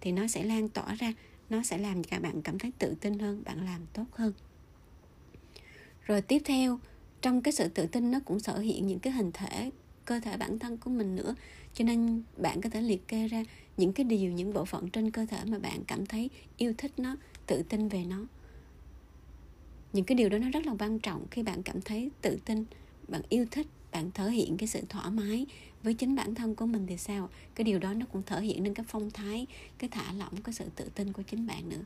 Thì 0.00 0.12
nó 0.12 0.26
sẽ 0.26 0.44
lan 0.44 0.68
tỏa 0.68 0.94
ra 0.94 1.12
nó 1.50 1.62
sẽ 1.62 1.78
làm 1.78 2.04
cho 2.04 2.20
bạn 2.20 2.42
cảm 2.42 2.58
thấy 2.58 2.72
tự 2.78 2.94
tin 3.00 3.18
hơn, 3.18 3.42
bạn 3.44 3.64
làm 3.64 3.80
tốt 3.92 4.04
hơn. 4.12 4.32
Rồi 6.04 6.22
tiếp 6.22 6.42
theo, 6.44 6.78
trong 7.20 7.42
cái 7.42 7.52
sự 7.52 7.68
tự 7.68 7.86
tin 7.86 8.10
nó 8.10 8.20
cũng 8.24 8.40
sở 8.40 8.58
hiện 8.58 8.86
những 8.86 8.98
cái 8.98 9.12
hình 9.12 9.32
thể, 9.32 9.70
cơ 10.04 10.20
thể 10.20 10.36
bản 10.36 10.58
thân 10.58 10.76
của 10.76 10.90
mình 10.90 11.16
nữa. 11.16 11.34
Cho 11.74 11.84
nên 11.84 12.22
bạn 12.36 12.60
có 12.60 12.70
thể 12.70 12.80
liệt 12.80 13.08
kê 13.08 13.28
ra 13.28 13.44
những 13.76 13.92
cái 13.92 14.04
điều, 14.04 14.32
những 14.32 14.52
bộ 14.52 14.64
phận 14.64 14.90
trên 14.90 15.10
cơ 15.10 15.26
thể 15.26 15.38
mà 15.44 15.58
bạn 15.58 15.84
cảm 15.86 16.06
thấy 16.06 16.30
yêu 16.56 16.74
thích 16.78 16.92
nó, 16.96 17.16
tự 17.46 17.62
tin 17.68 17.88
về 17.88 18.04
nó. 18.04 18.26
Những 19.92 20.04
cái 20.04 20.16
điều 20.16 20.28
đó 20.28 20.38
nó 20.38 20.50
rất 20.50 20.66
là 20.66 20.74
quan 20.78 20.98
trọng 20.98 21.26
khi 21.30 21.42
bạn 21.42 21.62
cảm 21.62 21.80
thấy 21.80 22.10
tự 22.22 22.38
tin, 22.44 22.64
bạn 23.08 23.22
yêu 23.28 23.46
thích 23.50 23.66
bạn 23.92 24.10
thể 24.14 24.30
hiện 24.30 24.56
cái 24.56 24.68
sự 24.68 24.80
thoải 24.88 25.10
mái 25.10 25.46
với 25.82 25.94
chính 25.94 26.16
bản 26.16 26.34
thân 26.34 26.54
của 26.54 26.66
mình 26.66 26.86
thì 26.86 26.96
sao? 26.96 27.28
Cái 27.54 27.64
điều 27.64 27.78
đó 27.78 27.94
nó 27.94 28.06
cũng 28.12 28.22
thể 28.26 28.40
hiện 28.40 28.62
nên 28.62 28.74
cái 28.74 28.86
phong 28.88 29.10
thái, 29.10 29.46
cái 29.78 29.90
thả 29.90 30.12
lỏng, 30.12 30.42
cái 30.42 30.52
sự 30.52 30.64
tự 30.76 30.90
tin 30.94 31.12
của 31.12 31.22
chính 31.22 31.46
bạn 31.46 31.68
nữa. 31.68 31.82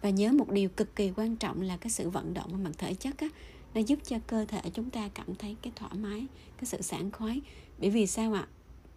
Và 0.00 0.10
nhớ 0.10 0.32
một 0.32 0.50
điều 0.50 0.68
cực 0.68 0.96
kỳ 0.96 1.12
quan 1.16 1.36
trọng 1.36 1.62
là 1.62 1.76
cái 1.76 1.90
sự 1.90 2.10
vận 2.10 2.34
động 2.34 2.64
mặt 2.64 2.70
thể 2.78 2.94
chất 2.94 3.18
á, 3.18 3.28
nó 3.74 3.80
giúp 3.80 3.98
cho 4.04 4.18
cơ 4.26 4.44
thể 4.44 4.60
chúng 4.74 4.90
ta 4.90 5.08
cảm 5.14 5.34
thấy 5.34 5.56
cái 5.62 5.72
thoải 5.76 5.94
mái, 5.94 6.26
cái 6.56 6.64
sự 6.64 6.82
sảng 6.82 7.10
khoái. 7.10 7.40
Bởi 7.78 7.90
vì 7.90 8.06
sao 8.06 8.32
ạ? 8.32 8.46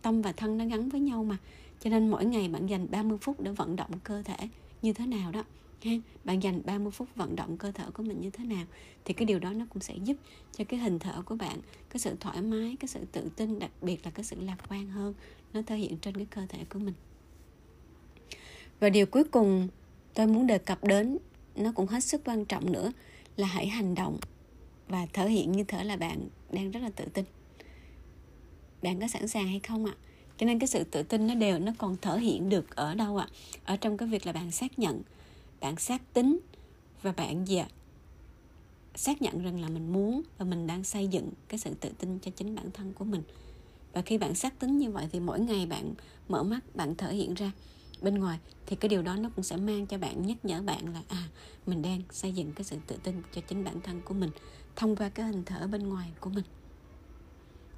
Tâm 0.01 0.21
và 0.21 0.31
thân 0.31 0.57
nó 0.57 0.65
gắn 0.65 0.89
với 0.89 1.01
nhau 1.01 1.23
mà. 1.23 1.37
Cho 1.79 1.89
nên 1.89 2.09
mỗi 2.09 2.25
ngày 2.25 2.47
bạn 2.47 2.67
dành 2.67 2.91
30 2.91 3.17
phút 3.21 3.41
để 3.41 3.51
vận 3.51 3.75
động 3.75 3.91
cơ 4.03 4.23
thể 4.23 4.49
như 4.81 4.93
thế 4.93 5.05
nào 5.05 5.31
đó 5.31 5.43
ha, 5.83 5.91
bạn 6.23 6.43
dành 6.43 6.61
30 6.65 6.91
phút 6.91 7.07
vận 7.15 7.35
động 7.35 7.57
cơ 7.57 7.71
thể 7.71 7.83
của 7.93 8.03
mình 8.03 8.21
như 8.21 8.29
thế 8.29 8.45
nào, 8.45 8.65
thì 9.05 9.13
cái 9.13 9.25
điều 9.25 9.39
đó 9.39 9.53
nó 9.53 9.65
cũng 9.69 9.81
sẽ 9.81 9.95
giúp 10.03 10.17
cho 10.57 10.63
cái 10.63 10.79
hình 10.79 10.99
thở 10.99 11.21
của 11.25 11.35
bạn, 11.35 11.59
cái 11.89 11.99
sự 11.99 12.15
thoải 12.19 12.41
mái, 12.41 12.75
cái 12.79 12.87
sự 12.87 12.99
tự 13.11 13.29
tin, 13.35 13.59
đặc 13.59 13.71
biệt 13.81 14.05
là 14.05 14.11
cái 14.11 14.23
sự 14.23 14.35
lạc 14.41 14.57
quan 14.69 14.89
hơn, 14.89 15.13
nó 15.53 15.61
thể 15.61 15.77
hiện 15.77 15.97
trên 15.97 16.15
cái 16.15 16.25
cơ 16.25 16.41
thể 16.49 16.59
của 16.69 16.79
mình. 16.79 16.93
Và 18.79 18.89
điều 18.89 19.05
cuối 19.05 19.23
cùng 19.23 19.67
tôi 20.13 20.27
muốn 20.27 20.47
đề 20.47 20.57
cập 20.57 20.83
đến, 20.83 21.17
nó 21.55 21.71
cũng 21.75 21.87
hết 21.87 22.03
sức 22.03 22.21
quan 22.25 22.45
trọng 22.45 22.71
nữa, 22.71 22.91
là 23.37 23.47
hãy 23.47 23.67
hành 23.67 23.95
động 23.95 24.17
và 24.87 25.05
thể 25.13 25.29
hiện 25.29 25.51
như 25.51 25.63
thể 25.63 25.83
là 25.83 25.95
bạn 25.95 26.27
đang 26.51 26.71
rất 26.71 26.79
là 26.79 26.89
tự 26.89 27.05
tin. 27.13 27.25
Bạn 28.81 28.99
có 28.99 29.07
sẵn 29.07 29.27
sàng 29.27 29.47
hay 29.47 29.59
không 29.59 29.85
ạ? 29.85 29.93
Cho 30.37 30.45
nên 30.45 30.59
cái 30.59 30.67
sự 30.67 30.83
tự 30.83 31.03
tin 31.03 31.27
nó 31.27 31.35
đều 31.35 31.59
nó 31.59 31.71
còn 31.77 31.97
thể 32.01 32.19
hiện 32.19 32.49
được 32.49 32.75
ở 32.75 32.95
đâu 32.95 33.17
ạ? 33.17 33.27
Ở 33.65 33.77
trong 33.77 33.97
cái 33.97 34.07
việc 34.07 34.25
là 34.25 34.31
bạn 34.31 34.51
xác 34.51 34.79
nhận 34.79 35.01
bạn 35.61 35.75
xác 35.75 36.13
tính 36.13 36.39
và 37.01 37.11
bạn 37.11 37.47
dạ 37.47 37.67
xác 38.95 39.21
nhận 39.21 39.43
rằng 39.43 39.61
là 39.61 39.69
mình 39.69 39.93
muốn 39.93 40.21
và 40.37 40.45
mình 40.45 40.67
đang 40.67 40.83
xây 40.83 41.07
dựng 41.07 41.31
cái 41.47 41.59
sự 41.59 41.73
tự 41.79 41.89
tin 41.99 42.19
cho 42.19 42.31
chính 42.35 42.55
bản 42.55 42.71
thân 42.71 42.93
của 42.93 43.05
mình. 43.05 43.23
Và 43.93 44.01
khi 44.01 44.17
bạn 44.17 44.35
xác 44.35 44.59
tính 44.59 44.77
như 44.77 44.91
vậy 44.91 45.07
thì 45.11 45.19
mỗi 45.19 45.39
ngày 45.39 45.65
bạn 45.65 45.93
mở 46.29 46.43
mắt, 46.43 46.75
bạn 46.75 46.95
thể 46.95 47.15
hiện 47.15 47.33
ra 47.33 47.51
bên 48.01 48.15
ngoài 48.15 48.39
thì 48.65 48.75
cái 48.75 48.89
điều 48.89 49.01
đó 49.01 49.15
nó 49.15 49.29
cũng 49.35 49.43
sẽ 49.43 49.57
mang 49.57 49.87
cho 49.87 49.97
bạn, 49.97 50.27
nhắc 50.27 50.45
nhở 50.45 50.61
bạn 50.61 50.93
là 50.93 51.01
à 51.07 51.27
mình 51.65 51.81
đang 51.81 52.01
xây 52.11 52.31
dựng 52.31 52.51
cái 52.51 52.63
sự 52.63 52.77
tự 52.87 52.97
tin 53.03 53.21
cho 53.35 53.41
chính 53.41 53.63
bản 53.63 53.81
thân 53.81 54.01
của 54.01 54.13
mình 54.13 54.29
thông 54.75 54.95
qua 54.95 55.09
cái 55.09 55.25
hình 55.25 55.43
thở 55.45 55.67
bên 55.67 55.89
ngoài 55.89 56.11
của 56.19 56.29
mình. 56.29 56.45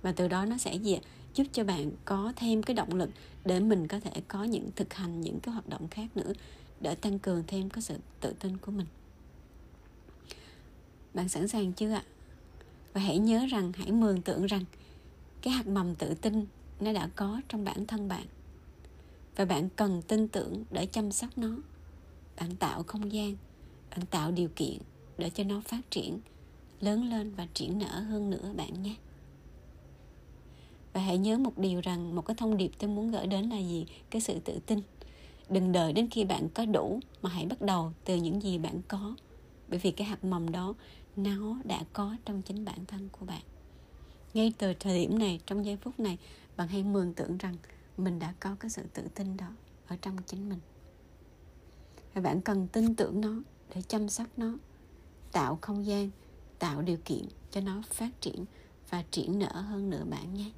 Và 0.01 0.11
từ 0.11 0.27
đó 0.27 0.45
nó 0.45 0.57
sẽ 0.57 0.75
gì 0.75 0.99
giúp 1.33 1.43
cho 1.51 1.63
bạn 1.63 1.91
có 2.05 2.33
thêm 2.35 2.63
cái 2.63 2.73
động 2.75 2.95
lực 2.95 3.09
để 3.45 3.59
mình 3.59 3.87
có 3.87 3.99
thể 3.99 4.21
có 4.27 4.43
những 4.43 4.69
thực 4.75 4.93
hành 4.93 5.21
những 5.21 5.39
cái 5.39 5.53
hoạt 5.53 5.69
động 5.69 5.87
khác 5.87 6.17
nữa 6.17 6.33
để 6.83 6.95
tăng 6.95 7.19
cường 7.19 7.43
thêm 7.47 7.69
cái 7.69 7.81
sự 7.81 7.97
tự 8.19 8.33
tin 8.39 8.57
của 8.57 8.71
mình. 8.71 8.87
Bạn 11.13 11.29
sẵn 11.29 11.47
sàng 11.47 11.73
chưa 11.73 11.91
ạ? 11.91 12.03
Và 12.93 13.01
hãy 13.01 13.17
nhớ 13.17 13.45
rằng, 13.49 13.71
hãy 13.73 13.91
mường 13.91 14.21
tượng 14.21 14.45
rằng 14.45 14.65
cái 15.41 15.53
hạt 15.53 15.67
mầm 15.67 15.95
tự 15.95 16.13
tin 16.13 16.45
nó 16.79 16.93
đã 16.93 17.09
có 17.15 17.41
trong 17.49 17.65
bản 17.65 17.85
thân 17.85 18.07
bạn. 18.07 18.25
Và 19.35 19.45
bạn 19.45 19.69
cần 19.75 20.01
tin 20.01 20.27
tưởng 20.27 20.63
để 20.71 20.85
chăm 20.85 21.11
sóc 21.11 21.37
nó. 21.37 21.55
Bạn 22.39 22.55
tạo 22.55 22.83
không 22.83 23.11
gian, 23.11 23.35
bạn 23.91 24.05
tạo 24.05 24.31
điều 24.31 24.49
kiện 24.55 24.77
để 25.17 25.29
cho 25.29 25.43
nó 25.43 25.61
phát 25.65 25.91
triển, 25.91 26.19
lớn 26.79 27.09
lên 27.09 27.35
và 27.35 27.47
triển 27.53 27.79
nở 27.79 27.99
hơn 27.99 28.29
nữa 28.29 28.53
bạn 28.55 28.83
nhé. 28.83 28.95
Và 30.93 31.01
hãy 31.01 31.17
nhớ 31.17 31.37
một 31.37 31.57
điều 31.57 31.81
rằng, 31.81 32.15
một 32.15 32.21
cái 32.21 32.35
thông 32.35 32.57
điệp 32.57 32.71
tôi 32.79 32.89
muốn 32.89 33.11
gửi 33.11 33.27
đến 33.27 33.49
là 33.49 33.57
gì? 33.57 33.85
Cái 34.09 34.21
sự 34.21 34.39
tự 34.39 34.59
tin 34.65 34.81
đừng 35.49 35.71
đợi 35.71 35.93
đến 35.93 36.07
khi 36.11 36.25
bạn 36.25 36.49
có 36.49 36.65
đủ 36.65 36.99
mà 37.21 37.29
hãy 37.29 37.45
bắt 37.45 37.61
đầu 37.61 37.93
từ 38.05 38.15
những 38.15 38.41
gì 38.41 38.57
bạn 38.57 38.81
có. 38.87 39.15
Bởi 39.67 39.79
vì 39.79 39.91
cái 39.91 40.07
hạt 40.07 40.23
mầm 40.23 40.51
đó, 40.51 40.73
nó 41.15 41.57
đã 41.63 41.83
có 41.93 42.15
trong 42.25 42.41
chính 42.41 42.65
bản 42.65 42.85
thân 42.85 43.09
của 43.11 43.25
bạn. 43.25 43.41
Ngay 44.33 44.53
từ 44.57 44.73
thời 44.79 44.99
điểm 44.99 45.19
này, 45.19 45.39
trong 45.45 45.65
giây 45.65 45.77
phút 45.77 45.99
này, 45.99 46.17
bạn 46.57 46.67
hãy 46.67 46.83
mường 46.83 47.13
tượng 47.13 47.37
rằng 47.37 47.55
mình 47.97 48.19
đã 48.19 48.33
có 48.39 48.55
cái 48.59 48.69
sự 48.69 48.81
tự 48.93 49.03
tin 49.15 49.37
đó 49.37 49.47
ở 49.87 49.95
trong 50.01 50.17
chính 50.25 50.49
mình. 50.49 50.59
Và 52.13 52.21
bạn 52.21 52.41
cần 52.41 52.67
tin 52.67 52.95
tưởng 52.95 53.21
nó 53.21 53.35
để 53.75 53.81
chăm 53.81 54.09
sóc 54.09 54.27
nó, 54.37 54.57
tạo 55.31 55.57
không 55.61 55.85
gian, 55.85 56.09
tạo 56.59 56.81
điều 56.81 56.97
kiện 57.05 57.25
cho 57.51 57.61
nó 57.61 57.81
phát 57.89 58.21
triển 58.21 58.45
và 58.89 59.03
triển 59.11 59.39
nở 59.39 59.61
hơn 59.61 59.89
nữa 59.89 60.03
bạn 60.09 60.33
nhé 60.33 60.51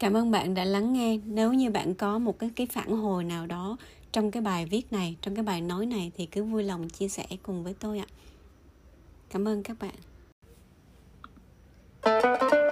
cảm 0.00 0.16
ơn 0.16 0.30
bạn 0.30 0.54
đã 0.54 0.64
lắng 0.64 0.92
nghe. 0.92 1.18
Nếu 1.24 1.52
như 1.52 1.70
bạn 1.70 1.94
có 1.94 2.18
một 2.18 2.38
cái 2.38 2.50
cái 2.56 2.66
phản 2.66 2.96
hồi 2.96 3.24
nào 3.24 3.46
đó 3.46 3.76
trong 4.12 4.30
cái 4.30 4.42
bài 4.42 4.66
viết 4.66 4.92
này, 4.92 5.16
trong 5.22 5.34
cái 5.34 5.42
bài 5.42 5.60
nói 5.60 5.86
này 5.86 6.12
thì 6.16 6.26
cứ 6.26 6.44
vui 6.44 6.62
lòng 6.62 6.88
chia 6.88 7.08
sẻ 7.08 7.26
cùng 7.42 7.64
với 7.64 7.74
tôi 7.80 7.98
ạ. 7.98 8.06
Cảm 9.30 9.48
ơn 9.48 9.62
các 9.62 9.76
bạn. 9.80 9.94
thank 12.02 12.52
you 12.52 12.69